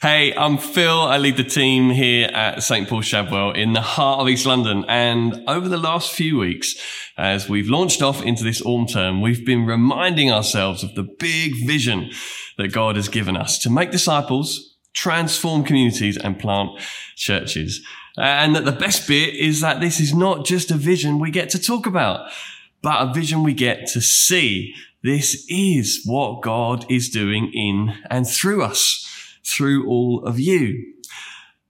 Hey, 0.00 0.32
I'm 0.32 0.58
Phil. 0.58 0.96
I 0.96 1.18
lead 1.18 1.36
the 1.36 1.42
team 1.42 1.90
here 1.90 2.28
at 2.28 2.62
St. 2.62 2.88
Paul 2.88 3.00
Shadwell 3.00 3.50
in 3.50 3.72
the 3.72 3.80
heart 3.80 4.20
of 4.20 4.28
East 4.28 4.46
London. 4.46 4.84
And 4.86 5.42
over 5.48 5.68
the 5.68 5.76
last 5.76 6.12
few 6.12 6.38
weeks, 6.38 6.76
as 7.16 7.48
we've 7.48 7.68
launched 7.68 8.00
off 8.00 8.22
into 8.22 8.44
this 8.44 8.62
autumn 8.62 8.86
term, 8.86 9.20
we've 9.20 9.44
been 9.44 9.66
reminding 9.66 10.30
ourselves 10.30 10.84
of 10.84 10.94
the 10.94 11.02
big 11.02 11.66
vision 11.66 12.12
that 12.58 12.68
God 12.68 12.94
has 12.94 13.08
given 13.08 13.36
us 13.36 13.58
to 13.58 13.70
make 13.70 13.90
disciples, 13.90 14.76
transform 14.94 15.64
communities 15.64 16.16
and 16.16 16.38
plant 16.38 16.80
churches. 17.16 17.84
And 18.16 18.54
that 18.54 18.66
the 18.66 18.70
best 18.70 19.08
bit 19.08 19.34
is 19.34 19.62
that 19.62 19.80
this 19.80 19.98
is 19.98 20.14
not 20.14 20.46
just 20.46 20.70
a 20.70 20.76
vision 20.76 21.18
we 21.18 21.32
get 21.32 21.50
to 21.50 21.58
talk 21.58 21.86
about, 21.86 22.30
but 22.82 23.02
a 23.02 23.12
vision 23.12 23.42
we 23.42 23.52
get 23.52 23.88
to 23.88 24.00
see. 24.00 24.76
This 25.02 25.44
is 25.48 26.02
what 26.04 26.40
God 26.40 26.86
is 26.88 27.08
doing 27.08 27.50
in 27.52 27.96
and 28.08 28.28
through 28.28 28.62
us 28.62 29.06
through 29.48 29.86
all 29.86 30.24
of 30.24 30.38
you. 30.38 30.94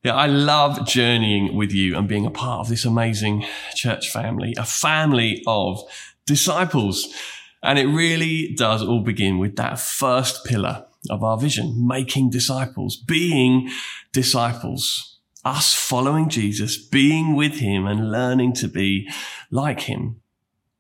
Yeah, 0.05 0.15
I 0.15 0.27
love 0.27 0.87
journeying 0.87 1.57
with 1.57 1.73
you 1.73 1.97
and 1.97 2.07
being 2.09 2.25
a 2.25 2.31
part 2.31 2.61
of 2.61 2.69
this 2.69 2.85
amazing 2.85 3.45
church 3.75 4.11
family, 4.11 4.55
a 4.57 4.65
family 4.65 5.43
of 5.47 5.83
disciples. 6.25 7.09
And 7.63 7.79
it 7.79 7.87
really 7.87 8.55
does 8.55 8.83
all 8.83 9.03
begin 9.03 9.39
with 9.39 9.57
that 9.57 9.81
first 9.81 10.45
pillar 10.45 10.87
of 11.11 11.25
our 11.25 11.37
vision, 11.37 11.87
making 11.87 12.31
disciples, 12.31 12.97
being 12.97 13.71
disciples, 14.13 15.19
us 15.45 15.75
following 15.75 16.29
Jesus, 16.29 16.77
being 16.77 17.35
with 17.35 17.55
him 17.55 17.87
and 17.87 18.13
learning 18.13 18.53
to 18.55 18.69
be 18.69 19.09
like 19.51 19.81
him. 19.81 20.21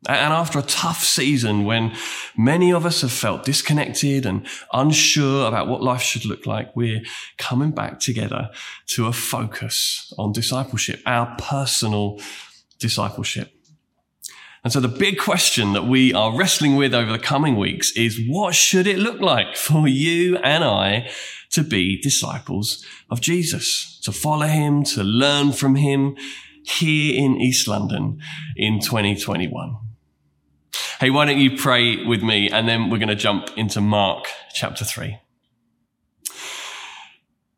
And 0.07 0.33
after 0.33 0.61
a 0.61 0.63
tough 0.63 1.03
season 1.03 1.65
when 1.65 1.93
many 2.37 2.73
of 2.73 2.87
us 2.87 3.01
have 3.01 3.11
felt 3.11 3.45
disconnected 3.45 4.27
and 4.27 4.47
unsure 4.73 5.49
about 5.49 5.67
what 5.67 5.83
life 5.83 6.03
should 6.03 6.25
look 6.25 6.47
like, 6.47 6.75
we're 6.77 7.03
coming 7.37 7.73
back 7.73 7.99
together 7.99 8.51
to 8.89 9.07
a 9.07 9.13
focus 9.13 10.13
on 10.17 10.31
discipleship, 10.31 11.01
our 11.05 11.35
personal 11.37 12.21
discipleship. 12.79 13.53
And 14.63 14.73
so 14.73 14.79
the 14.79 14.89
big 14.89 15.19
question 15.19 15.73
that 15.73 15.87
we 15.87 16.15
are 16.15 16.37
wrestling 16.37 16.77
with 16.77 16.95
over 16.95 17.11
the 17.11 17.19
coming 17.19 17.57
weeks 17.57 17.91
is 17.97 18.21
what 18.29 18.55
should 18.55 18.87
it 18.87 18.99
look 18.99 19.21
like 19.21 19.57
for 19.57 19.89
you 19.89 20.37
and 20.39 20.63
I 20.63 21.11
to 21.51 21.65
be 21.65 22.01
disciples 22.01 22.85
of 23.11 23.21
Jesus, 23.21 24.01
to 24.05 24.13
follow 24.13 24.47
him, 24.47 24.85
to 24.85 25.03
learn 25.03 25.53
from 25.53 25.75
him 25.75 26.17
here 26.63 27.21
in 27.21 27.41
East 27.41 27.67
London 27.67 28.21
in 28.57 28.79
2021? 28.79 29.88
Hey, 31.01 31.11
why 31.11 31.27
don't 31.27 31.39
you 31.39 31.57
pray 31.57 32.05
with 32.05 32.23
me 32.23 32.51
and 32.51 32.69
then 32.69 32.91
we're 32.91 32.99
going 32.99 33.09
to 33.09 33.15
jump 33.15 33.51
into 33.57 33.81
Mark 33.81 34.27
chapter 34.53 34.85
3. 34.85 35.19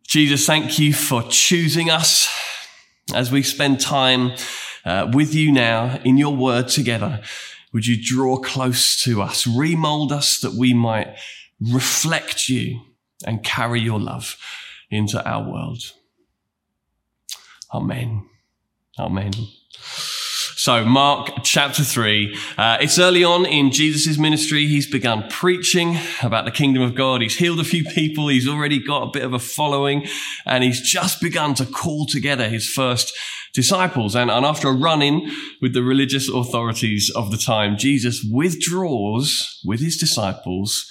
Jesus, 0.06 0.44
thank 0.44 0.78
you 0.78 0.92
for 0.92 1.22
choosing 1.30 1.88
us 1.88 2.28
as 3.14 3.30
we 3.30 3.42
spend 3.42 3.80
time 3.80 4.32
uh, 4.84 5.10
with 5.12 5.34
you 5.34 5.52
now 5.52 6.00
in 6.04 6.18
your 6.18 6.36
word 6.36 6.68
together. 6.68 7.22
Would 7.72 7.86
you 7.86 7.96
draw 8.02 8.36
close 8.38 9.00
to 9.04 9.22
us, 9.22 9.46
remold 9.46 10.12
us 10.12 10.40
that 10.40 10.54
we 10.54 10.74
might 10.74 11.16
reflect 11.60 12.48
you 12.48 12.80
and 13.24 13.44
carry 13.44 13.80
your 13.80 14.00
love 14.00 14.36
into 14.90 15.24
our 15.24 15.48
world? 15.48 15.92
Amen. 17.72 18.28
Amen. 18.98 19.32
So, 20.60 20.84
Mark 20.84 21.42
chapter 21.42 21.82
3. 21.82 22.36
Uh, 22.58 22.76
it's 22.82 22.98
early 22.98 23.24
on 23.24 23.46
in 23.46 23.70
Jesus' 23.70 24.18
ministry. 24.18 24.66
He's 24.66 24.86
begun 24.86 25.26
preaching 25.30 25.96
about 26.22 26.44
the 26.44 26.50
kingdom 26.50 26.82
of 26.82 26.94
God. 26.94 27.22
He's 27.22 27.38
healed 27.38 27.60
a 27.60 27.64
few 27.64 27.82
people. 27.82 28.28
He's 28.28 28.46
already 28.46 28.78
got 28.78 29.04
a 29.04 29.10
bit 29.10 29.22
of 29.22 29.32
a 29.32 29.38
following 29.38 30.06
and 30.44 30.62
he's 30.62 30.82
just 30.82 31.18
begun 31.22 31.54
to 31.54 31.64
call 31.64 32.04
together 32.04 32.46
his 32.46 32.68
first 32.68 33.16
disciples. 33.54 34.14
And, 34.14 34.30
and 34.30 34.44
after 34.44 34.68
a 34.68 34.76
run 34.76 35.00
in 35.00 35.30
with 35.62 35.72
the 35.72 35.82
religious 35.82 36.28
authorities 36.28 37.10
of 37.16 37.30
the 37.30 37.38
time, 37.38 37.78
Jesus 37.78 38.22
withdraws 38.30 39.62
with 39.64 39.80
his 39.80 39.96
disciples 39.96 40.86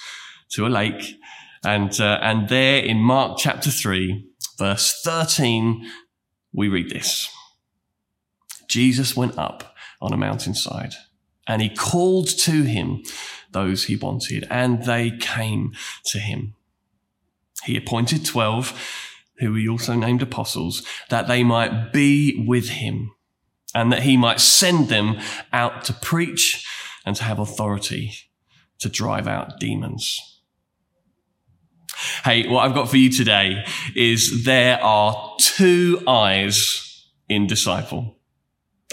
to 0.54 0.66
a 0.66 0.68
lake. 0.68 1.20
And, 1.64 1.92
uh, 2.02 2.18
and 2.24 2.50
there 2.50 2.82
in 2.82 2.98
Mark 2.98 3.38
chapter 3.38 3.70
3, 3.70 4.32
verse 4.58 5.00
13, 5.04 5.88
we 6.52 6.70
read 6.70 6.90
this. 6.90 7.30
Jesus 8.70 9.18
went 9.18 9.38
up 9.38 9.69
on 10.02 10.14
a 10.14 10.18
mountainside 10.18 10.94
and 11.50 11.62
he 11.62 11.70
called 11.70 12.28
to 12.28 12.64
him 12.64 13.04
those 13.52 13.86
he 13.86 13.96
wanted 13.96 14.48
and 14.52 14.86
they 14.86 15.12
came 15.20 15.74
to 16.06 16.20
him. 16.20 16.54
He 17.64 17.76
appointed 17.76 18.24
12 18.24 19.08
who 19.40 19.56
he 19.56 19.68
also 19.68 19.96
named 19.96 20.22
apostles 20.22 20.86
that 21.10 21.28
they 21.28 21.44
might 21.44 21.92
be 21.92 22.46
with 22.48 22.70
him 22.70 23.12
and 23.74 23.92
that 23.92 24.04
he 24.04 24.16
might 24.16 24.40
send 24.40 24.90
them 24.90 25.18
out 25.52 25.84
to 25.86 25.94
preach 25.94 26.66
and 27.06 27.16
to 27.16 27.24
have 27.24 27.40
authority 27.40 28.14
to 28.80 28.90
drive 28.90 29.28
out 29.28 29.60
demons. 29.60 30.20
Hey, 32.24 32.48
what 32.48 32.66
I've 32.66 32.76
got 32.76 32.90
for 32.90 32.98
you 32.98 33.10
today 33.10 33.66
is 33.96 34.46
there 34.46 34.82
are 34.84 35.36
two 35.40 36.02
eyes 36.08 37.08
in 37.28 37.48
disciple. 37.48 38.19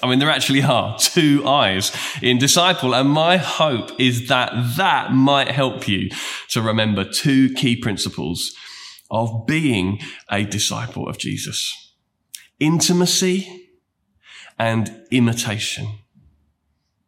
I 0.03 0.09
mean, 0.09 0.19
there 0.19 0.31
actually 0.31 0.63
are 0.63 0.99
two 0.99 1.47
eyes 1.47 1.93
in 2.23 2.39
disciple. 2.39 2.95
And 2.95 3.11
my 3.11 3.37
hope 3.37 3.99
is 3.99 4.29
that 4.29 4.53
that 4.77 5.13
might 5.13 5.49
help 5.49 5.89
you 5.89 6.11
to 6.51 6.61
remember 6.61 7.05
two 7.05 7.53
key 7.55 7.77
principles 7.77 8.55
of 9.11 9.47
being 9.47 10.01
a 10.31 10.45
disciple 10.45 11.09
of 11.09 11.19
Jesus. 11.19 11.95
Intimacy 12.59 13.69
and 14.59 15.05
imitation. 15.11 15.87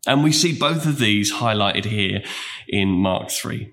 And 0.07 0.25
we 0.25 0.33
see 0.33 0.57
both 0.57 0.87
of 0.87 0.99
these 0.99 1.35
highlighted 1.35 1.85
here 1.85 2.23
in 2.69 2.89
Mark 2.89 3.31
3. 3.31 3.73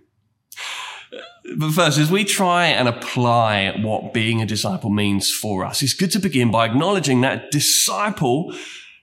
But 1.58 1.72
first, 1.72 2.00
as 2.00 2.10
we 2.10 2.26
try 2.26 2.66
and 2.66 2.88
apply 2.88 3.80
what 3.82 4.14
being 4.14 4.42
a 4.42 4.46
disciple 4.46 4.90
means 4.90 5.32
for 5.32 5.64
us, 5.64 5.84
it's 5.84 5.94
good 5.94 6.12
to 6.12 6.20
begin 6.20 6.50
by 6.50 6.66
acknowledging 6.66 7.22
that 7.22 7.52
disciple 7.52 8.54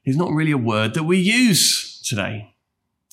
is 0.05 0.17
not 0.17 0.31
really 0.33 0.53
a 0.53 0.59
word 0.59 0.95
that 0.95 1.05
we 1.05 1.19
use 1.19 2.01
today. 2.03 2.55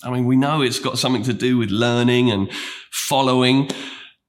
I 0.04 0.12
mean, 0.12 0.26
we 0.26 0.36
know 0.36 0.62
it's 0.62 0.80
got 0.80 0.98
something 0.98 1.24
to 1.24 1.34
do 1.34 1.58
with 1.58 1.70
learning 1.70 2.32
and 2.32 2.52
following. 2.92 3.70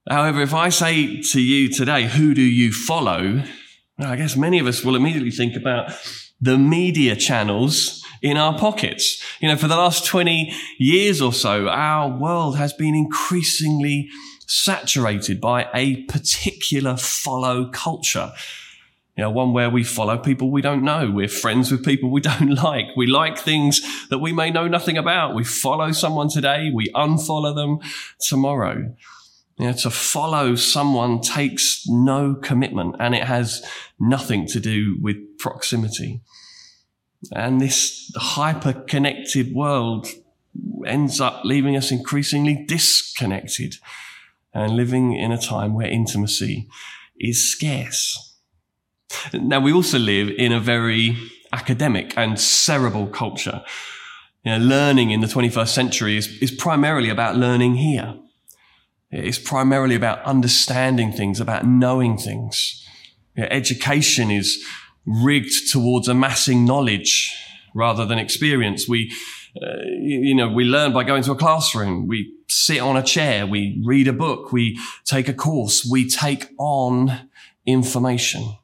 However, 0.09 0.41
if 0.41 0.53
I 0.53 0.69
say 0.69 1.21
to 1.21 1.41
you 1.41 1.69
today, 1.69 2.07
who 2.07 2.33
do 2.33 2.41
you 2.41 2.73
follow? 2.73 3.43
I 3.99 4.15
guess 4.15 4.35
many 4.35 4.59
of 4.59 4.67
us 4.67 4.83
will 4.83 4.95
immediately 4.95 5.31
think 5.31 5.55
about 5.55 5.93
the 6.41 6.57
media 6.57 7.15
channels 7.15 8.03
in 8.21 8.37
our 8.37 8.57
pockets. 8.57 9.23
You 9.39 9.47
know, 9.47 9.55
for 9.55 9.67
the 9.67 9.77
last 9.77 10.05
20 10.05 10.53
years 10.77 11.21
or 11.21 11.33
so, 11.33 11.67
our 11.67 12.09
world 12.09 12.57
has 12.57 12.73
been 12.73 12.95
increasingly 12.95 14.09
saturated 14.47 15.39
by 15.39 15.67
a 15.73 16.03
particular 16.03 16.97
follow 16.97 17.69
culture. 17.69 18.31
You 19.17 19.23
know, 19.23 19.31
one 19.31 19.51
where 19.51 19.69
we 19.69 19.83
follow 19.83 20.17
people 20.17 20.51
we 20.51 20.61
don't 20.61 20.83
know. 20.83 21.11
We're 21.11 21.27
friends 21.27 21.71
with 21.71 21.83
people 21.83 22.09
we 22.09 22.21
don't 22.31 22.55
like. 22.55 22.87
We 22.95 23.07
like 23.07 23.37
things 23.37 23.81
that 24.09 24.19
we 24.19 24.31
may 24.33 24.51
know 24.51 24.67
nothing 24.67 24.97
about. 24.97 25.35
We 25.35 25.43
follow 25.43 25.91
someone 25.91 26.29
today. 26.29 26.71
We 26.73 26.87
unfollow 26.95 27.55
them 27.55 27.79
tomorrow. 28.19 28.95
You 29.57 29.67
know, 29.67 29.73
to 29.73 29.91
follow 29.91 30.55
someone 30.55 31.21
takes 31.21 31.83
no 31.87 32.35
commitment 32.35 32.95
and 32.99 33.13
it 33.13 33.23
has 33.23 33.63
nothing 33.99 34.47
to 34.47 34.59
do 34.59 34.97
with 35.01 35.17
proximity. 35.37 36.21
And 37.35 37.61
this 37.61 38.11
hyper 38.15 38.73
connected 38.73 39.53
world 39.53 40.07
ends 40.87 41.21
up 41.21 41.41
leaving 41.43 41.75
us 41.75 41.91
increasingly 41.91 42.65
disconnected 42.67 43.75
and 44.53 44.75
living 44.75 45.13
in 45.13 45.31
a 45.31 45.37
time 45.37 45.73
where 45.73 45.87
intimacy 45.87 46.67
is 47.19 47.51
scarce. 47.51 48.30
Now, 49.33 49.59
we 49.59 49.73
also 49.73 49.99
live 49.99 50.29
in 50.37 50.51
a 50.51 50.59
very 50.59 51.17
academic 51.53 52.13
and 52.17 52.39
cerebral 52.39 53.07
culture. 53.07 53.63
You 54.43 54.53
know, 54.53 54.65
learning 54.65 55.11
in 55.11 55.21
the 55.21 55.27
21st 55.27 55.67
century 55.67 56.17
is, 56.17 56.27
is 56.41 56.51
primarily 56.51 57.09
about 57.09 57.35
learning 57.35 57.75
here. 57.75 58.15
It's 59.11 59.37
primarily 59.37 59.95
about 59.95 60.23
understanding 60.23 61.11
things, 61.11 61.39
about 61.39 61.65
knowing 61.65 62.17
things. 62.17 62.85
You 63.35 63.43
know, 63.43 63.49
education 63.51 64.31
is 64.31 64.63
rigged 65.05 65.69
towards 65.69 66.07
amassing 66.07 66.65
knowledge 66.65 67.35
rather 67.75 68.05
than 68.05 68.17
experience. 68.17 68.87
We, 68.87 69.11
uh, 69.61 69.83
you 69.99 70.33
know, 70.33 70.49
we 70.49 70.63
learn 70.63 70.93
by 70.93 71.03
going 71.03 71.23
to 71.23 71.31
a 71.31 71.35
classroom. 71.35 72.07
We 72.07 72.33
sit 72.47 72.79
on 72.79 72.97
a 72.97 73.03
chair. 73.03 73.45
We 73.45 73.81
read 73.85 74.07
a 74.07 74.13
book. 74.13 74.51
We 74.51 74.79
take 75.05 75.27
a 75.27 75.33
course. 75.33 75.87
We 75.89 76.09
take 76.09 76.47
on 76.57 77.29
information. 77.65 78.55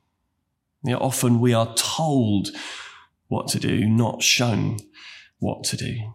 You 0.88 0.94
know, 0.94 1.00
often 1.00 1.42
we 1.42 1.54
are 1.54 1.74
told 1.76 2.50
what 3.28 3.50
to 3.50 3.60
do, 3.60 3.86
not 3.86 4.24
shown 4.24 4.78
what 5.40 5.66
to 5.66 5.78
do. 5.78 6.14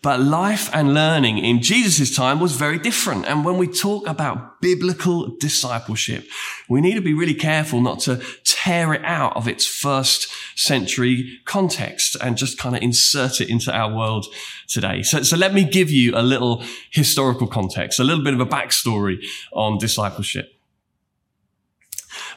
But 0.00 0.20
life 0.20 0.68
and 0.74 0.94
learning 0.94 1.38
in 1.38 1.62
Jesus' 1.62 2.14
time 2.14 2.40
was 2.40 2.56
very 2.56 2.78
different. 2.78 3.26
And 3.26 3.44
when 3.44 3.56
we 3.56 3.68
talk 3.68 4.08
about 4.08 4.60
biblical 4.60 5.36
discipleship, 5.36 6.26
we 6.68 6.80
need 6.80 6.94
to 6.94 7.00
be 7.00 7.14
really 7.14 7.34
careful 7.34 7.80
not 7.80 8.00
to 8.00 8.20
tear 8.44 8.94
it 8.94 9.04
out 9.04 9.36
of 9.36 9.46
its 9.46 9.64
first 9.64 10.26
century 10.56 11.38
context 11.44 12.16
and 12.20 12.36
just 12.36 12.58
kind 12.58 12.74
of 12.74 12.82
insert 12.82 13.40
it 13.40 13.48
into 13.48 13.72
our 13.72 13.94
world 13.94 14.26
today. 14.68 15.02
So, 15.02 15.22
so 15.22 15.36
let 15.36 15.54
me 15.54 15.62
give 15.62 15.90
you 15.90 16.16
a 16.16 16.22
little 16.22 16.64
historical 16.90 17.46
context, 17.46 18.00
a 18.00 18.04
little 18.04 18.24
bit 18.24 18.34
of 18.34 18.40
a 18.40 18.46
backstory 18.46 19.18
on 19.52 19.78
discipleship. 19.78 20.61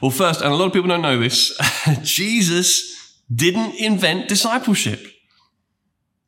Well, 0.00 0.10
first, 0.10 0.40
and 0.40 0.52
a 0.52 0.56
lot 0.56 0.66
of 0.66 0.72
people 0.72 0.88
don't 0.88 1.02
know 1.02 1.18
this, 1.18 1.56
Jesus 2.02 3.20
didn't 3.34 3.74
invent 3.76 4.28
discipleship. 4.28 5.00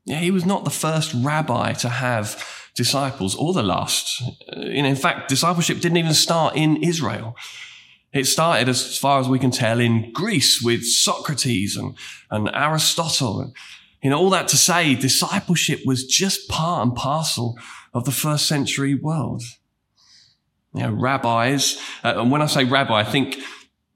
Yeah, 0.05 0.21
he 0.21 0.31
was 0.31 0.47
not 0.47 0.65
the 0.65 0.71
first 0.71 1.13
rabbi 1.15 1.75
to 1.75 1.89
have 1.89 2.43
disciples 2.75 3.35
or 3.35 3.53
the 3.53 3.63
last. 3.63 4.23
In 4.57 4.97
fact, 4.97 5.29
discipleship 5.29 5.81
didn't 5.81 5.99
even 5.99 6.15
start 6.15 6.57
in 6.57 6.83
Israel. 6.83 7.37
It 8.13 8.25
started, 8.25 8.69
as 8.71 8.97
far 8.97 9.21
as 9.21 9.29
we 9.29 9.39
can 9.39 9.51
tell, 9.51 9.81
in 9.81 10.13
Greece 10.13 10.63
with 10.63 10.85
Socrates 10.85 11.77
and, 11.77 11.95
and 12.31 12.49
Aristotle. 12.55 13.53
You 14.03 14.11
know, 14.11 14.19
all 14.19 14.31
that 14.31 14.49
to 14.49 14.57
say, 14.57 14.95
discipleship 14.95 15.81
was 15.85 16.07
just 16.07 16.49
part 16.49 16.87
and 16.87 16.97
parcel 16.97 17.59
of 17.93 18.05
the 18.05 18.13
first 18.13 18.47
century 18.47 18.95
world. 18.95 19.43
You 20.73 20.85
know, 20.85 20.93
rabbis, 20.93 21.79
uh, 22.03 22.15
and 22.17 22.31
when 22.31 22.41
I 22.41 22.47
say 22.47 22.65
rabbi, 22.65 23.01
I 23.01 23.05
think 23.05 23.37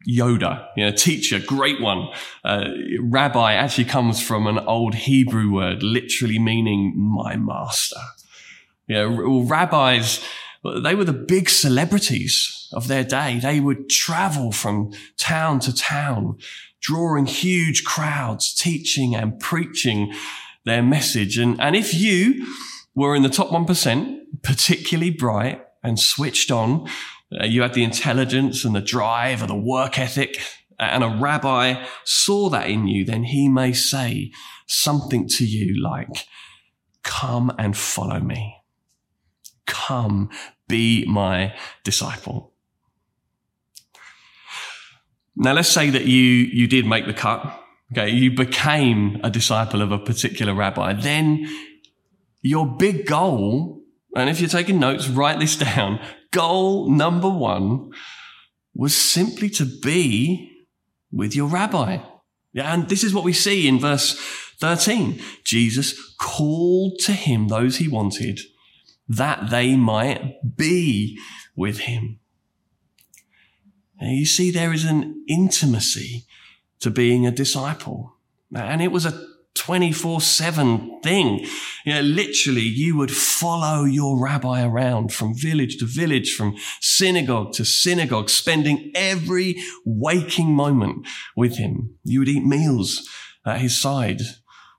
Yoda, 0.08 0.66
you 0.76 0.84
know, 0.84 0.93
teacher, 0.93 1.38
great 1.38 1.81
one. 1.81 2.08
Uh, 2.44 2.69
rabbi 3.00 3.54
actually 3.54 3.84
comes 3.84 4.22
from 4.22 4.46
an 4.46 4.58
old 4.58 4.94
Hebrew 4.94 5.50
word, 5.52 5.82
literally 5.82 6.38
meaning 6.38 6.94
my 6.96 7.37
master. 7.37 8.00
You 8.87 8.96
know, 8.96 9.40
rabbis, 9.43 10.25
they 10.64 10.94
were 10.94 11.04
the 11.04 11.12
big 11.12 11.49
celebrities 11.49 12.69
of 12.72 12.88
their 12.88 13.04
day. 13.04 13.38
They 13.38 13.60
would 13.60 13.88
travel 13.88 14.52
from 14.52 14.93
town 15.19 15.60
to 15.60 15.75
town, 15.75 16.38
drawing 16.81 17.26
huge 17.26 17.84
crowds, 17.84 18.55
teaching 18.55 19.14
and 19.14 19.38
preaching 19.38 20.12
their 20.64 20.82
message. 20.82 21.38
And, 21.38 21.60
and 21.60 21.76
if 21.76 21.94
you 21.94 22.46
were 22.94 23.14
in 23.14 23.22
the 23.22 23.28
top 23.28 23.48
1%, 23.48 24.19
particularly 24.43 25.10
bright 25.10 25.64
and 25.82 25.98
switched 25.98 26.50
on, 26.50 26.88
uh, 27.40 27.44
you 27.44 27.62
had 27.62 27.75
the 27.75 27.84
intelligence 27.84 28.64
and 28.64 28.75
the 28.75 28.81
drive 28.81 29.40
and 29.40 29.50
the 29.50 29.56
work 29.56 29.99
ethic, 29.99 30.40
and 30.79 31.05
a 31.05 31.08
rabbi 31.08 31.84
saw 32.05 32.49
that 32.50 32.69
in 32.69 32.87
you, 32.87 33.05
then 33.05 33.25
he 33.25 33.49
may 33.49 33.73
say 33.73 34.32
something 34.67 35.29
to 35.29 35.44
you 35.44 35.81
like, 35.81 36.26
Come 37.02 37.52
and 37.58 37.76
follow 37.76 38.20
me. 38.20 38.56
Come, 39.67 40.31
be 40.69 41.05
my 41.06 41.55
disciple. 41.84 42.52
Now, 45.34 45.55
let's 45.55 45.69
say 45.69 45.90
that 45.90 46.05
you, 46.05 46.20
you 46.20 46.67
did 46.67 46.87
make 46.87 47.06
the 47.06 47.14
cut. 47.14 47.61
Okay. 47.93 48.11
You 48.11 48.31
became 48.31 49.20
a 49.23 49.31
disciple 49.31 49.82
of 49.82 49.93
a 49.93 49.99
particular 49.99 50.55
rabbi. 50.55 50.93
Then 50.93 51.46
your 52.40 52.67
big 52.67 53.06
goal, 53.06 53.82
and 54.14 54.31
if 54.31 54.40
you're 54.40 54.49
taking 54.49 54.79
notes, 54.79 55.08
write 55.08 55.40
this 55.40 55.56
down 55.75 56.00
goal 56.32 56.90
number 56.90 57.29
one 57.29 57.93
was 58.75 58.96
simply 58.96 59.49
to 59.50 59.64
be 59.64 60.50
with 61.12 61.37
your 61.37 61.46
rabbi. 61.46 61.99
And 62.55 62.88
this 62.88 63.05
is 63.05 63.14
what 63.14 63.25
we 63.25 63.32
see 63.32 63.69
in 63.69 63.79
verse 63.79 64.19
13. 64.58 65.20
Jesus 65.44 66.14
called 66.19 66.99
to 67.00 67.12
him 67.12 67.49
those 67.49 67.76
he 67.76 67.88
wanted 67.88 68.40
that 69.08 69.50
they 69.50 69.76
might 69.76 70.56
be 70.56 71.19
with 71.55 71.81
him. 71.81 72.19
Now 74.00 74.08
you 74.08 74.26
see, 74.26 74.50
there 74.50 74.73
is 74.73 74.84
an 74.84 75.25
intimacy 75.29 76.25
to 76.81 76.90
being 76.90 77.26
a 77.26 77.31
disciple. 77.31 78.17
And 78.55 78.82
it 78.82 78.90
was 78.93 79.06
a 79.06 79.31
24 79.54 80.20
7 80.20 81.00
thing. 81.02 81.46
You 81.84 81.94
know, 81.94 82.00
literally, 82.00 82.62
you 82.62 82.96
would 82.96 83.10
follow 83.10 83.84
your 83.84 84.22
rabbi 84.22 84.64
around 84.64 85.12
from 85.12 85.34
village 85.34 85.78
to 85.78 85.87
village, 85.87 86.34
from 86.34 86.56
synagogue 86.81 87.52
to 87.54 87.64
synagogue, 87.64 88.31
spending 88.31 88.90
every 88.94 89.56
waking 89.84 90.54
moment 90.54 91.06
with 91.37 91.58
him. 91.58 91.96
You 92.02 92.20
would 92.20 92.28
eat 92.28 92.44
meals 92.44 93.08
at 93.44 93.60
his 93.60 93.81
side. 93.81 94.20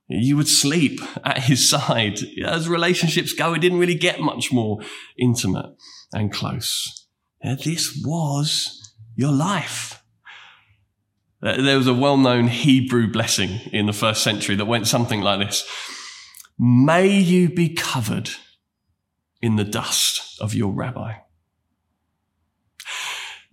You 0.07 0.37
would 0.37 0.47
sleep 0.47 0.99
at 1.23 1.43
his 1.43 1.67
side. 1.69 2.19
As 2.45 2.67
relationships 2.67 3.33
go, 3.33 3.53
it 3.53 3.59
didn't 3.59 3.79
really 3.79 3.95
get 3.95 4.19
much 4.19 4.51
more 4.51 4.79
intimate 5.17 5.75
and 6.13 6.31
close. 6.31 7.07
this 7.41 8.01
was 8.03 8.93
your 9.15 9.31
life. 9.31 9.92
There 11.43 11.77
was 11.77 11.87
a 11.87 11.93
well-known 11.93 12.47
Hebrew 12.47 13.11
blessing 13.11 13.59
in 13.73 13.85
the 13.85 13.91
first 13.91 14.23
century 14.23 14.55
that 14.55 14.63
went 14.63 14.87
something 14.87 15.19
like 15.19 15.45
this. 15.45 15.67
May 16.57 17.19
you 17.19 17.49
be 17.49 17.67
covered 17.67 18.29
in 19.41 19.57
the 19.57 19.65
dust 19.65 20.39
of 20.39 20.53
your 20.53 20.71
rabbi. 20.71 21.15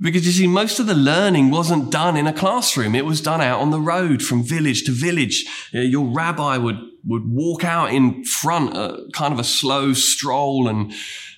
Because 0.00 0.25
you 0.25 0.31
see, 0.31 0.46
most 0.46 0.78
of 0.78 0.87
the 0.87 0.94
learning 0.94 1.50
wasn't 1.50 1.90
done 1.90 2.16
in 2.16 2.28
a 2.28 2.32
classroom. 2.32 2.94
It 2.94 3.04
was 3.04 3.20
done 3.20 3.40
out 3.40 3.58
on 3.58 3.70
the 3.70 3.81
road 3.81 4.22
from 4.22 4.44
village 4.44 4.84
to 4.84 4.92
village. 4.92 5.44
Your 5.72 6.06
rabbi 6.06 6.58
would, 6.58 6.78
would 7.04 7.25
walk 7.26 7.64
out 7.64 7.92
in 7.92 8.25
front, 8.25 8.76
uh, 8.76 8.98
kind 9.12 9.32
of 9.32 9.40
a 9.40 9.44
slow 9.44 9.94
stroll 9.94 10.69
and, 10.69 10.92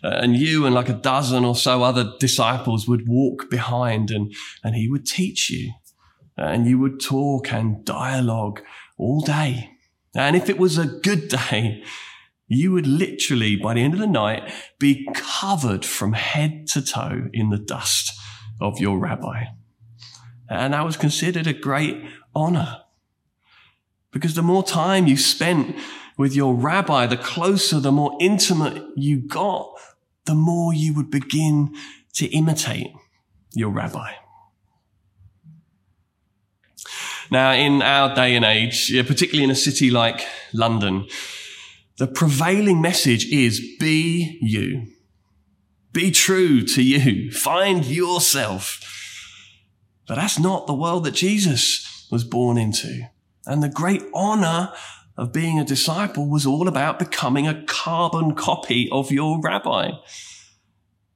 uh, 0.04 0.18
and 0.20 0.36
you 0.36 0.66
and 0.66 0.74
like 0.74 0.90
a 0.90 0.92
dozen 0.92 1.46
or 1.46 1.56
so 1.56 1.82
other 1.82 2.12
disciples 2.20 2.86
would 2.86 3.08
walk 3.08 3.48
behind 3.48 4.10
and, 4.10 4.34
and 4.62 4.76
he 4.76 4.86
would 4.86 5.06
teach 5.06 5.48
you 5.48 5.72
and 6.36 6.66
you 6.66 6.78
would 6.78 7.00
talk 7.00 7.52
and 7.52 7.84
dialogue 7.84 8.62
all 8.96 9.20
day. 9.20 9.70
And 10.14 10.36
if 10.36 10.48
it 10.48 10.58
was 10.58 10.78
a 10.78 10.86
good 10.86 11.28
day, 11.28 11.82
you 12.46 12.72
would 12.72 12.86
literally, 12.86 13.56
by 13.56 13.74
the 13.74 13.80
end 13.80 13.94
of 13.94 14.00
the 14.00 14.06
night, 14.06 14.52
be 14.78 15.08
covered 15.14 15.84
from 15.84 16.12
head 16.12 16.66
to 16.68 16.82
toe 16.82 17.28
in 17.32 17.50
the 17.50 17.58
dust 17.58 18.12
of 18.60 18.78
your 18.78 18.98
rabbi. 18.98 19.44
And 20.48 20.74
that 20.74 20.84
was 20.84 20.96
considered 20.96 21.46
a 21.46 21.54
great 21.54 22.02
honor. 22.34 22.82
Because 24.10 24.34
the 24.34 24.42
more 24.42 24.62
time 24.62 25.06
you 25.06 25.16
spent 25.16 25.74
with 26.18 26.36
your 26.36 26.54
rabbi, 26.54 27.06
the 27.06 27.16
closer, 27.16 27.80
the 27.80 27.90
more 27.90 28.16
intimate 28.20 28.84
you 28.96 29.18
got, 29.18 29.72
the 30.26 30.34
more 30.34 30.74
you 30.74 30.92
would 30.92 31.10
begin 31.10 31.74
to 32.14 32.26
imitate 32.26 32.88
your 33.54 33.70
rabbi. 33.70 34.12
Now, 37.32 37.54
in 37.54 37.80
our 37.80 38.14
day 38.14 38.36
and 38.36 38.44
age, 38.44 38.92
particularly 39.06 39.42
in 39.42 39.50
a 39.50 39.54
city 39.54 39.90
like 39.90 40.20
London, 40.52 41.06
the 41.96 42.06
prevailing 42.06 42.82
message 42.82 43.24
is 43.32 43.58
be 43.80 44.38
you. 44.42 44.88
Be 45.92 46.10
true 46.10 46.62
to 46.66 46.82
you. 46.82 47.32
Find 47.32 47.86
yourself. 47.86 48.80
But 50.06 50.16
that's 50.16 50.38
not 50.38 50.66
the 50.66 50.74
world 50.74 51.04
that 51.04 51.14
Jesus 51.14 52.06
was 52.10 52.22
born 52.22 52.58
into. 52.58 53.08
And 53.46 53.62
the 53.62 53.70
great 53.70 54.02
honor 54.12 54.70
of 55.16 55.32
being 55.32 55.58
a 55.58 55.64
disciple 55.64 56.28
was 56.28 56.44
all 56.44 56.68
about 56.68 56.98
becoming 56.98 57.48
a 57.48 57.64
carbon 57.64 58.34
copy 58.34 58.90
of 58.92 59.10
your 59.10 59.40
rabbi. 59.40 59.92